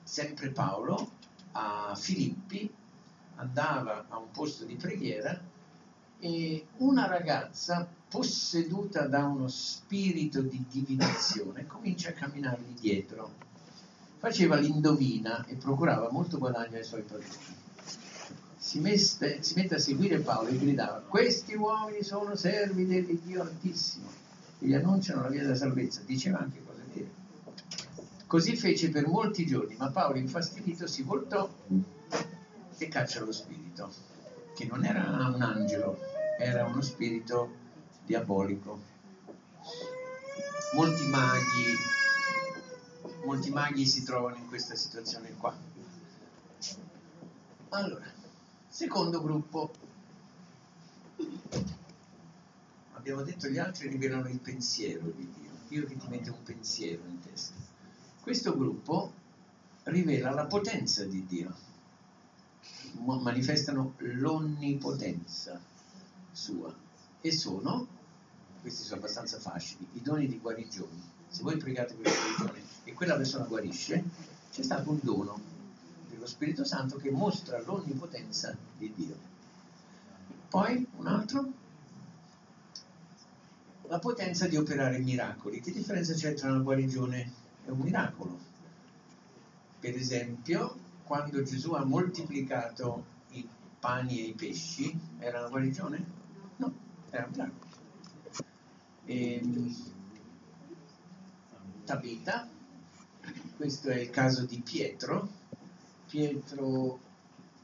[0.03, 1.13] sempre Paolo
[1.53, 2.71] a Filippi
[3.37, 5.41] andava a un posto di preghiera
[6.19, 13.47] e una ragazza posseduta da uno spirito di divinazione comincia a camminargli dietro.
[14.19, 17.57] Faceva l'indovina e procurava molto guadagno ai suoi padroni.
[18.59, 24.27] Si mette, si mette a seguire Paolo e gridava: Questi uomini sono servi dell'Iddio Altissimo
[24.59, 27.11] gli annunciano la via della salvezza, diceva anche cose vere.
[28.27, 31.49] Così fece per molti giorni, ma Paolo infastidito si voltò
[32.77, 33.91] e caccia lo spirito,
[34.55, 35.03] che non era
[35.35, 35.99] un angelo,
[36.39, 37.55] era uno spirito
[38.05, 38.97] diabolico.
[40.75, 41.77] Molti maghi,
[43.25, 45.57] molti maghi si trovano in questa situazione qua.
[47.71, 48.07] Allora,
[48.69, 49.71] secondo gruppo,
[52.99, 57.03] abbiamo detto gli altri rivelano il pensiero di Dio, Dio che ti mette un pensiero
[57.07, 57.55] in testa.
[58.21, 59.13] Questo gruppo
[59.85, 61.55] rivela la potenza di Dio,
[63.21, 65.61] manifestano l'onnipotenza
[66.33, 66.75] sua
[67.21, 67.87] e sono,
[68.61, 71.17] questi sono abbastanza facili, i doni di guarigione.
[71.29, 74.03] Se voi pregate per guarigione e quella persona guarisce,
[74.51, 75.41] c'è stato un dono
[76.11, 79.17] dello Spirito Santo che mostra l'onnipotenza di Dio.
[80.49, 81.53] Poi un altro,
[83.89, 85.61] la potenza di operare miracoli.
[85.61, 87.33] Che differenza c'è tra una guarigione
[87.65, 88.39] e un miracolo?
[89.81, 93.49] Per esempio, quando Gesù ha moltiplicato i
[93.81, 96.05] pani e i pesci, era una guarigione?
[96.57, 96.75] No,
[97.11, 97.67] era un miracolo.
[99.07, 99.75] E, ehm,
[101.85, 102.47] Tabita,
[103.57, 105.37] questo è il caso di Pietro.
[106.07, 107.01] Pietro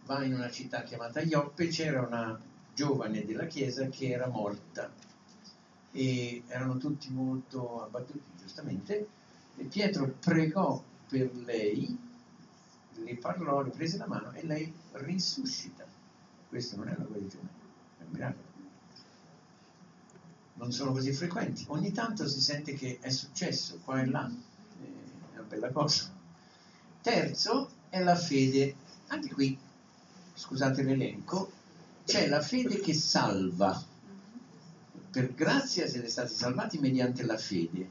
[0.06, 2.40] va in una città chiamata Ioppe, c'era una
[2.74, 4.90] giovane della chiesa che era morta
[5.96, 9.08] e erano tutti molto abbattuti, giustamente,
[9.56, 11.96] e Pietro pregò per lei,
[12.94, 15.86] le parlò, le prese la mano e lei risuscita.
[16.48, 17.48] Questo non è una guarigione,
[17.98, 18.52] è un miracolo.
[20.54, 21.64] Non sono così frequenti.
[21.68, 26.12] Ogni tanto si sente che è successo qua e là, è una bella cosa.
[27.02, 28.74] Terzo è la fede.
[29.08, 29.56] Anche qui,
[30.34, 31.52] scusate l'elenco,
[32.04, 33.92] c'è la fede che salva.
[35.14, 37.88] Per grazia siete stati salvati mediante la fede.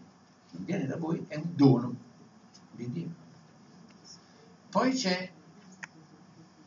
[0.51, 1.95] Non viene da voi, è un dono
[2.71, 3.13] di Dio.
[4.69, 5.31] Poi c'è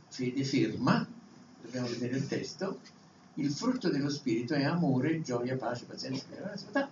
[0.08, 1.06] fede ferma,
[1.60, 2.80] dobbiamo vedere il testo,
[3.34, 6.24] il frutto dello spirito è amore, gioia, pace, pazienza,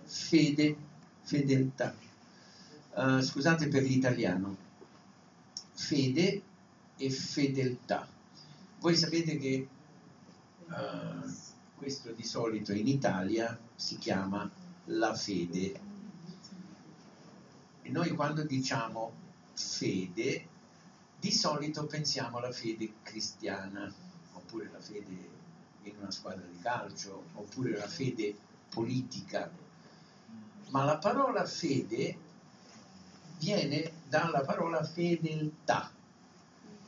[0.03, 0.75] fede,
[1.23, 1.95] fedeltà.
[2.93, 4.55] Uh, scusate per l'italiano,
[5.73, 6.41] fede
[6.97, 8.07] e fedeltà.
[8.79, 9.67] Voi sapete che
[10.67, 11.44] uh,
[11.75, 14.49] questo di solito in Italia si chiama
[14.85, 15.79] la fede.
[17.81, 19.13] E noi quando diciamo
[19.53, 20.47] fede,
[21.19, 23.91] di solito pensiamo alla fede cristiana,
[24.33, 25.33] oppure la fede
[25.83, 28.35] in una squadra di calcio, oppure la fede
[28.69, 29.49] politica.
[30.69, 32.17] Ma la parola fede
[33.37, 35.91] viene dalla parola fedeltà.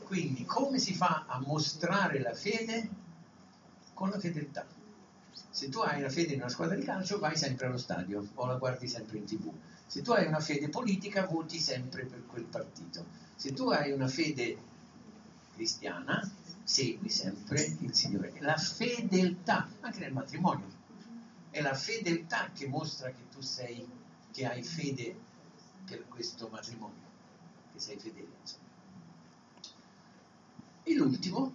[0.04, 2.90] Quindi come si fa a mostrare la fede?
[3.94, 4.77] Con la fedeltà.
[5.50, 8.46] Se tu hai la fede in una squadra di calcio vai sempre allo stadio o
[8.46, 9.52] la guardi sempre in tv.
[9.86, 13.06] Se tu hai una fede politica voti sempre per quel partito.
[13.36, 14.58] Se tu hai una fede
[15.54, 16.22] cristiana
[16.68, 18.34] segui sempre il Signore.
[18.40, 20.68] La fedeltà, anche nel matrimonio,
[21.50, 23.88] è la fedeltà che mostra che tu sei,
[24.32, 25.16] che hai fede
[25.86, 27.08] per questo matrimonio,
[27.72, 28.28] che sei fedele.
[28.42, 28.66] Insomma.
[30.84, 31.54] E l'ultimo,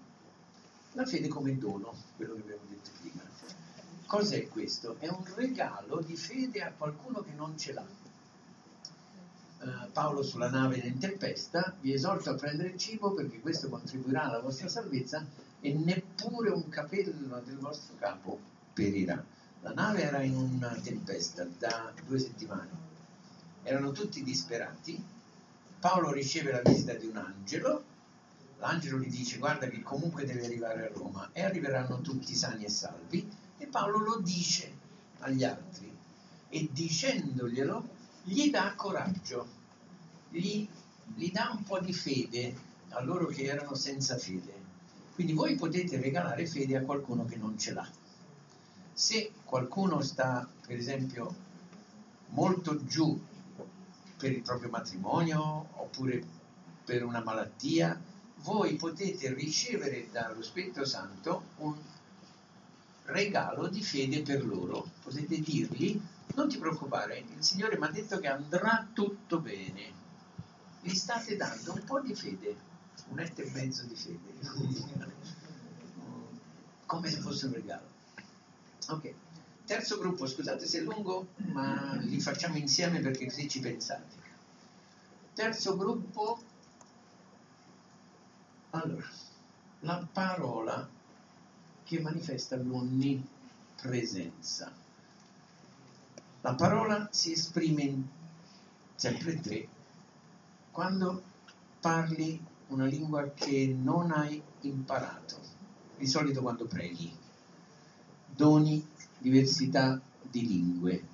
[0.92, 3.22] la fede come dono, quello che abbiamo detto prima.
[4.12, 4.96] Cos'è questo?
[4.98, 7.86] È un regalo di fede a qualcuno che non ce l'ha.
[9.60, 14.24] Uh, Paolo sulla nave in tempesta vi esorto a prendere il cibo perché questo contribuirà
[14.24, 15.24] alla vostra salvezza
[15.60, 18.38] e neppure un capello del vostro capo
[18.74, 19.24] perirà.
[19.62, 22.68] La nave era in una tempesta da due settimane
[23.62, 25.02] erano tutti disperati,
[25.80, 27.82] Paolo riceve la visita di un angelo,
[28.58, 32.68] l'angelo gli dice guarda che comunque deve arrivare a Roma e arriveranno tutti sani e
[32.68, 34.70] salvi e Paolo lo dice
[35.20, 35.88] agli altri
[36.48, 39.46] e dicendoglielo gli dà coraggio,
[40.30, 40.68] gli,
[41.14, 42.54] gli dà un po' di fede
[42.90, 44.60] a loro che erano senza fede.
[45.14, 47.88] Quindi voi potete regalare fede a qualcuno che non ce l'ha.
[48.92, 51.34] Se qualcuno sta, per esempio,
[52.30, 53.20] molto giù
[54.16, 56.22] per il proprio matrimonio oppure
[56.84, 57.98] per una malattia,
[58.42, 61.74] voi potete ricevere dallo Spirito Santo un
[63.06, 64.90] regalo di fede per loro.
[65.02, 66.00] Potete dirgli,
[66.34, 70.00] non ti preoccupare, il Signore mi ha detto che andrà tutto bene.
[70.80, 72.56] Gli state dando un po' di fede,
[73.08, 74.32] un etto e mezzo di fede,
[76.86, 77.90] come se fosse un regalo.
[78.88, 79.14] Ok.
[79.64, 84.20] Terzo gruppo, scusate se è lungo, ma li facciamo insieme perché così ci pensate.
[85.34, 86.42] Terzo gruppo,
[88.70, 89.08] allora,
[89.80, 90.88] la parola
[91.92, 94.72] che manifesta l'onnipresenza.
[96.40, 98.02] La parola si esprime in
[98.94, 99.68] sempre tre
[100.70, 101.22] quando
[101.80, 105.38] parli una lingua che non hai imparato,
[105.98, 107.14] di solito quando preghi,
[108.34, 108.88] doni
[109.18, 111.06] diversità di lingue.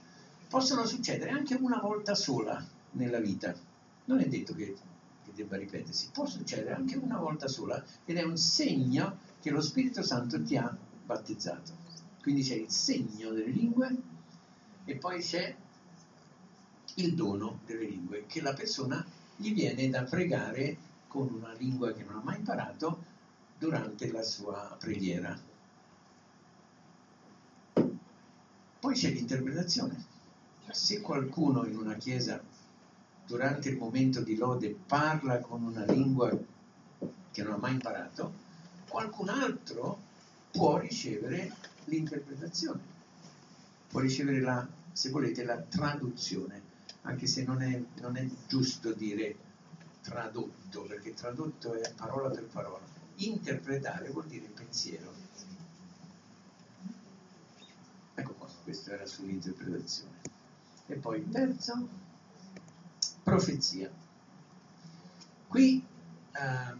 [0.49, 3.53] Possono succedere anche una volta sola nella vita.
[4.05, 4.83] Non è detto che, che
[5.39, 10.03] debba ripetersi, può succedere anche una volta sola ed è un segno che lo Spirito
[10.03, 11.86] Santo ti ha battezzato.
[12.20, 13.97] Quindi c'è il segno delle lingue
[14.84, 15.55] e poi c'è
[16.95, 19.05] il dono delle lingue, che la persona
[19.36, 20.76] gli viene da pregare
[21.07, 23.05] con una lingua che non ha mai imparato
[23.57, 25.39] durante la sua preghiera.
[28.80, 30.16] Poi c'è l'interpretazione.
[30.70, 32.43] Se qualcuno in una chiesa
[33.29, 36.35] durante il momento di lode parla con una lingua
[37.31, 38.33] che non ha mai imparato,
[38.89, 40.01] qualcun altro
[40.51, 41.53] può ricevere
[41.85, 42.81] l'interpretazione,
[43.87, 46.62] può ricevere la, se volete, la traduzione,
[47.03, 49.37] anche se non è, non è giusto dire
[50.01, 52.87] tradotto, perché tradotto è parola per parola.
[53.16, 55.12] Interpretare vuol dire pensiero.
[58.14, 60.16] Ecco qua, questo era sull'interpretazione.
[60.87, 62.07] E poi il terzo,
[63.29, 63.91] profezia.
[65.47, 65.85] Qui,
[66.33, 66.76] eh,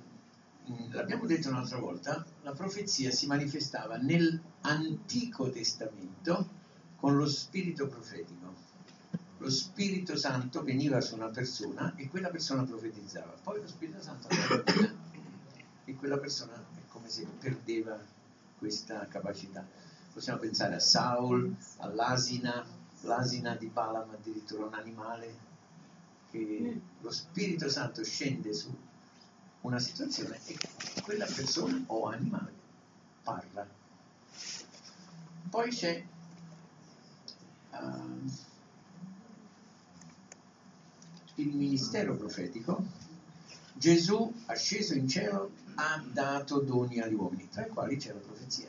[0.91, 6.57] l'abbiamo detto un'altra volta, la profezia si manifestava nell'Antico Testamento
[6.97, 8.67] con lo spirito profetico.
[9.41, 13.35] Lo Spirito Santo veniva su una persona e quella persona profetizzava.
[13.41, 14.93] Poi lo Spirito Santo andava via
[15.85, 17.97] e quella persona è come se perdeva
[18.59, 19.65] questa capacità
[20.19, 22.67] possiamo pensare a Saul, all'asina,
[23.03, 25.33] l'asina di Balaam addirittura un animale,
[26.31, 28.74] che lo Spirito Santo scende su
[29.62, 30.57] una situazione e
[31.03, 32.53] quella persona o animale
[33.22, 33.66] parla
[35.51, 36.05] Poi c'è
[37.72, 38.31] uh,
[41.37, 43.07] il ministero profetico.
[43.74, 48.68] Gesù, asceso in cielo, ha dato doni agli uomini, tra i quali c'è la profezia.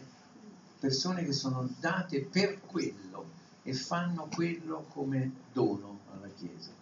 [0.80, 6.79] Persone che sono date per quello e fanno quello come dono alla Chiesa.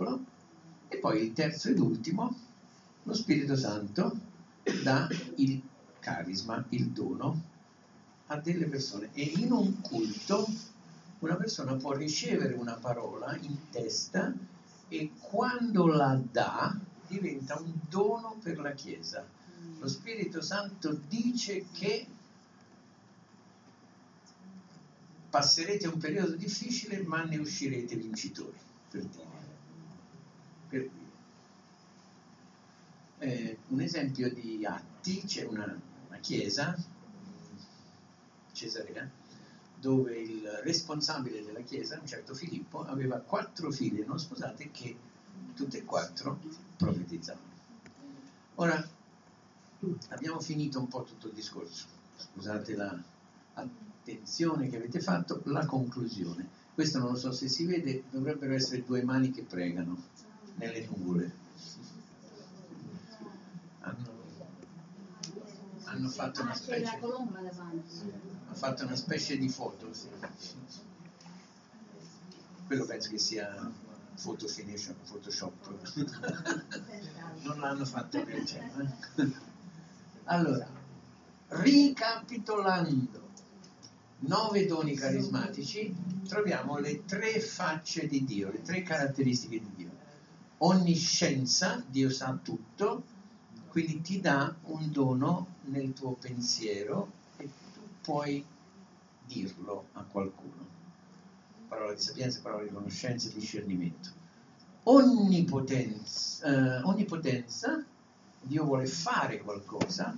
[0.00, 0.24] Eccolo.
[0.88, 2.34] E poi il terzo ed ultimo,
[3.02, 4.18] lo Spirito Santo
[4.82, 5.60] dà il
[5.98, 7.42] carisma, il dono
[8.28, 9.10] a delle persone.
[9.12, 10.48] E in un culto
[11.18, 14.32] una persona può ricevere una parola in testa
[14.88, 16.74] e quando la dà
[17.06, 19.24] diventa un dono per la Chiesa.
[19.78, 22.06] Lo Spirito Santo dice che
[25.28, 28.58] passerete un periodo difficile ma ne uscirete vincitori,
[28.90, 29.39] per dire.
[30.70, 31.08] Per dire.
[33.18, 36.74] Eh, un esempio di atti, c'è una, una chiesa,
[38.52, 39.10] Cesarea,
[39.80, 44.96] dove il responsabile della chiesa, un certo Filippo, aveva quattro figlie non sposate che
[45.54, 46.38] tutte e quattro
[46.76, 47.48] profetizzavano.
[48.56, 48.88] Ora,
[50.10, 52.76] abbiamo finito un po' tutto il discorso, scusate
[53.54, 56.48] l'attenzione che avete fatto, la conclusione.
[56.74, 60.09] Questo non lo so se si vede, dovrebbero essere due mani che pregano
[60.60, 61.32] nelle nuvole.
[63.80, 64.08] Hanno,
[65.84, 66.98] hanno fatto una specie
[68.50, 69.92] ha fatto una specie di foto.
[69.94, 70.08] Sì.
[72.66, 73.72] Quello penso che sia
[74.22, 75.94] Photoshop, Photoshop.
[77.42, 78.88] non l'hanno fatto per cielo.
[79.16, 79.48] Eh?
[80.24, 80.68] Allora,
[81.48, 83.28] ricapitolando
[84.18, 85.94] nove doni carismatici,
[86.28, 89.99] troviamo le tre facce di Dio, le tre caratteristiche di Dio.
[90.62, 93.04] Onniscienza, Dio sa tutto,
[93.68, 97.18] quindi ti dà un dono nel tuo pensiero
[98.00, 98.44] puoi
[99.24, 100.78] dirlo a qualcuno.
[101.68, 104.10] Parola di sapienza, parola di conoscenza e discernimento.
[104.84, 107.84] Onnipotenza, eh, onnipotenza,
[108.40, 110.16] Dio vuole fare qualcosa,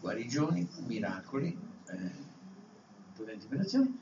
[0.00, 2.10] guarigioni, miracoli, eh,
[3.14, 4.00] potenti operazioni.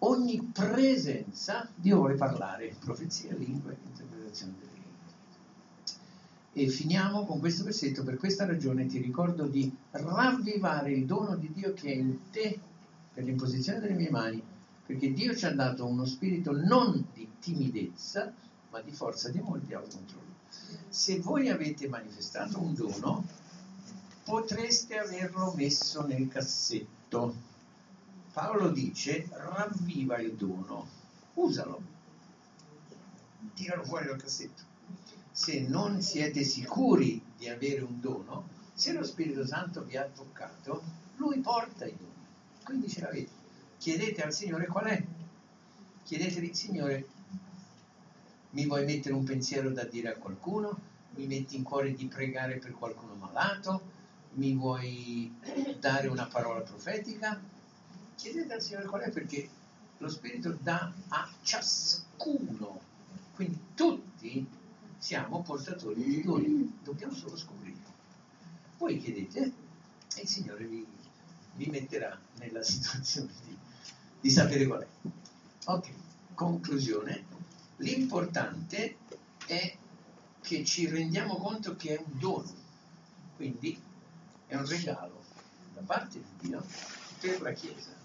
[0.00, 4.68] Ogni presenza, Dio vuole parlare, profezia, lingue, interpretazione delle
[6.58, 11.52] e finiamo con questo versetto, per questa ragione ti ricordo di ravvivare il dono di
[11.52, 12.58] Dio che è in te
[13.14, 14.42] per l'imposizione delle mie mani,
[14.84, 18.32] perché Dio ci ha dato uno spirito non di timidezza,
[18.70, 20.26] ma di forza, di amore e di autocontrollo.
[20.88, 23.24] Se voi avete manifestato un dono,
[24.24, 27.47] potreste averlo messo nel cassetto.
[28.38, 30.86] Paolo dice, ravviva il dono,
[31.34, 31.82] usalo,
[33.54, 34.62] tiralo fuori dal cassetto
[35.32, 40.82] se non siete sicuri di avere un dono, se lo Spirito Santo vi ha toccato,
[41.16, 42.26] lui porta i doni.
[42.64, 43.30] Quindi ce l'avete.
[43.78, 45.04] Chiedete al Signore qual è.
[46.02, 47.06] Chiedetegli, Signore,
[48.50, 50.78] mi vuoi mettere un pensiero da dire a qualcuno?
[51.16, 53.80] Mi metti in cuore di pregare per qualcuno malato?
[54.34, 55.32] Mi vuoi
[55.78, 57.40] dare una parola profetica?
[58.18, 59.48] Chiedete al Signore qual è perché
[59.98, 62.80] lo Spirito dà a ciascuno.
[63.32, 64.44] Quindi tutti
[64.98, 67.86] siamo portatori di doni, dobbiamo solo scoprirlo.
[68.78, 69.52] Voi chiedete
[70.16, 70.84] e il Signore vi,
[71.54, 73.56] vi metterà nella situazione di,
[74.20, 74.86] di sapere qual è.
[75.66, 75.88] Ok,
[76.34, 77.24] conclusione.
[77.76, 78.96] L'importante
[79.46, 79.76] è
[80.40, 82.52] che ci rendiamo conto che è un dono,
[83.36, 83.80] quindi
[84.48, 85.22] è un regalo
[85.72, 86.66] da parte di Dio
[87.20, 87.97] per la Chiesa.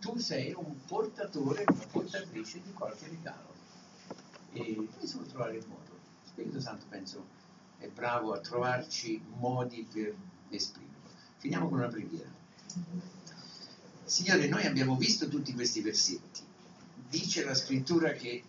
[0.00, 3.54] Tu sei un portatore, una portatrice di qualche regalo
[4.52, 5.98] e bisogna trovare il modo.
[6.24, 7.26] Spirito Santo penso
[7.78, 10.14] è bravo a trovarci modi per
[10.50, 11.10] esprimerlo.
[11.38, 12.28] Finiamo con una preghiera.
[14.04, 16.42] Signore, noi abbiamo visto tutti questi versetti.
[17.08, 18.42] Dice la scrittura che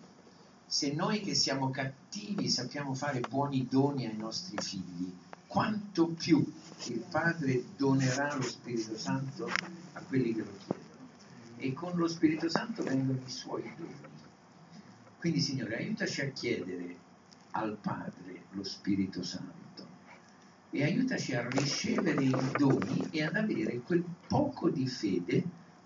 [0.66, 5.12] se noi che siamo cattivi sappiamo fare buoni doni ai nostri figli,
[5.46, 6.38] quanto più
[6.86, 9.46] il Padre donerà lo Spirito Santo
[9.92, 10.79] a quelli che lo chiedono.
[11.62, 14.08] E con lo Spirito Santo vengono i suoi doni.
[15.18, 16.96] Quindi, Signore, aiutaci a chiedere
[17.52, 19.60] al Padre lo Spirito Santo
[20.70, 25.42] e aiutaci a ricevere i doni e ad avere quel poco di fede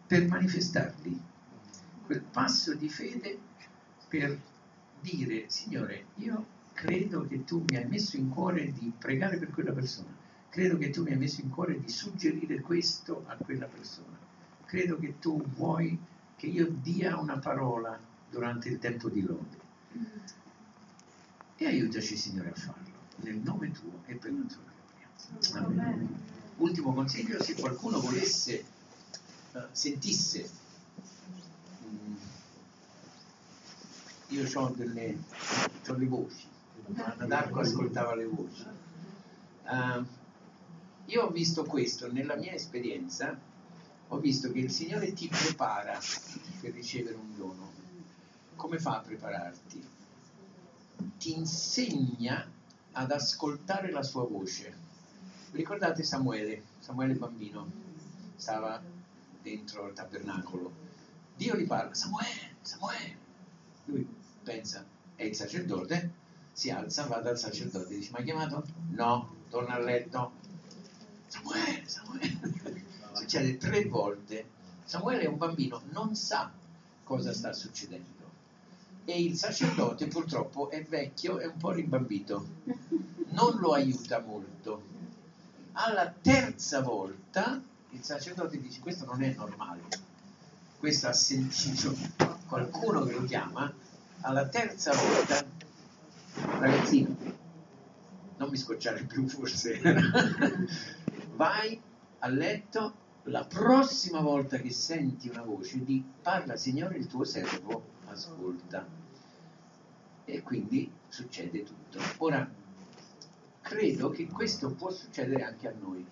[0.07, 1.21] per manifestarli,
[2.05, 3.39] quel passo di fede
[4.09, 4.39] per
[5.01, 9.73] dire, Signore, io credo che tu mi hai messo in cuore di pregare per quella
[9.73, 10.15] persona,
[10.51, 14.17] credo che tu mi hai messo in cuore di suggerire questo a quella persona,
[14.75, 15.97] credo che tu vuoi
[16.35, 17.97] che io dia una parola
[18.29, 19.63] durante il tempo di lode
[21.55, 24.63] e aiutaci Signore a farlo, nel nome tuo e per la tua
[25.53, 25.65] gloria.
[25.65, 26.09] Amen.
[26.57, 28.65] Ultimo consiglio, se qualcuno volesse
[29.53, 30.51] eh, sentisse.
[31.87, 32.15] Mm.
[34.31, 35.19] Io ho delle
[35.87, 36.47] ho le voci,
[36.97, 38.67] Anna d'Arco ascoltava le voci.
[39.67, 40.05] Uh,
[41.05, 43.39] io ho visto questo nella mia esperienza,
[44.15, 45.99] ho visto che il Signore ti prepara
[46.61, 47.73] per ricevere un dono.
[48.55, 49.85] Come fa a prepararti?
[51.19, 52.49] Ti insegna
[52.93, 54.83] ad ascoltare la sua voce.
[55.51, 57.69] Ricordate Samuele, Samuele bambino,
[58.37, 58.81] stava
[59.43, 60.73] dentro al tabernacolo.
[61.37, 63.17] Dio gli parla, Samuele, Samuele.
[63.87, 64.07] Lui
[64.45, 64.85] pensa,
[65.17, 66.13] è il sacerdote,
[66.53, 68.65] si alza, va dal sacerdote, dice, mi hai chiamato?
[68.91, 70.33] No, torna a letto.
[71.27, 72.54] Samuele, Samuele.
[73.35, 74.49] Succede tre volte.
[74.85, 76.53] Samuele è un bambino, non sa
[77.03, 78.31] cosa sta succedendo.
[79.05, 82.47] E il sacerdote purtroppo è vecchio e un po' rimbambito.
[83.31, 84.83] Non lo aiuta molto.
[85.73, 87.61] Alla terza volta
[87.91, 89.83] il sacerdote dice questo non è normale.
[90.79, 91.93] Questo ha sentito
[92.47, 93.73] qualcuno che lo chiama.
[94.21, 95.45] Alla terza volta,
[96.61, 97.17] ragazzino,
[98.37, 99.81] non mi scocciare più forse,
[101.35, 101.81] vai
[102.21, 107.93] a letto la prossima volta che senti una voce di parla Signore il tuo servo
[108.07, 108.87] ascolta
[110.27, 111.99] e quindi succede tutto.
[112.19, 112.49] Ora,
[113.63, 116.05] credo che questo può succedere anche a noi.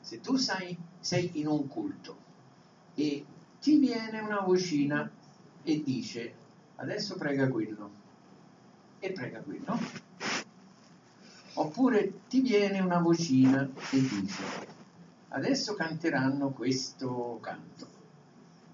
[0.00, 2.24] Se tu sai, sei in un culto
[2.94, 3.24] e
[3.60, 5.08] ti viene una vocina
[5.62, 6.34] e dice
[6.76, 8.04] adesso prega quello
[8.98, 9.78] e prega quello,
[11.54, 14.75] oppure ti viene una vocina e dice
[15.28, 17.86] adesso canteranno questo canto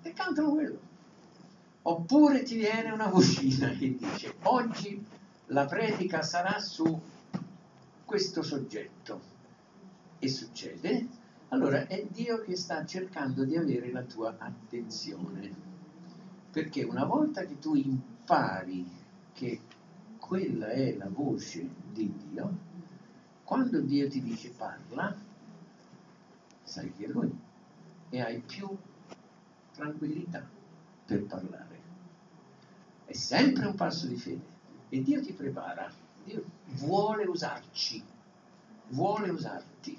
[0.03, 0.91] e cantano quello.
[1.83, 5.05] Oppure ti viene una vocina che dice oggi
[5.47, 7.01] la predica sarà su
[8.05, 9.21] questo soggetto
[10.19, 11.07] e succede,
[11.49, 15.71] allora è Dio che sta cercando di avere la tua attenzione.
[16.51, 18.87] Perché una volta che tu impari
[19.33, 19.61] che
[20.19, 22.59] quella è la voce di Dio,
[23.43, 25.15] quando Dio ti dice parla,
[26.73, 27.31] sai che è Lui
[28.09, 28.67] e hai più
[29.75, 30.43] tranquillità
[31.05, 31.81] per parlare.
[33.05, 34.51] È sempre un passo di fede
[34.89, 35.93] e Dio ti prepara,
[36.25, 36.43] Dio
[36.77, 38.03] vuole usarci,
[38.89, 39.99] vuole usarti.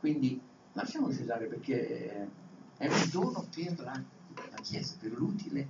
[0.00, 0.40] Quindi
[0.72, 2.28] lasciamoci usare perché
[2.76, 4.02] è un dono per la,
[4.50, 5.68] la Chiesa, per l'utile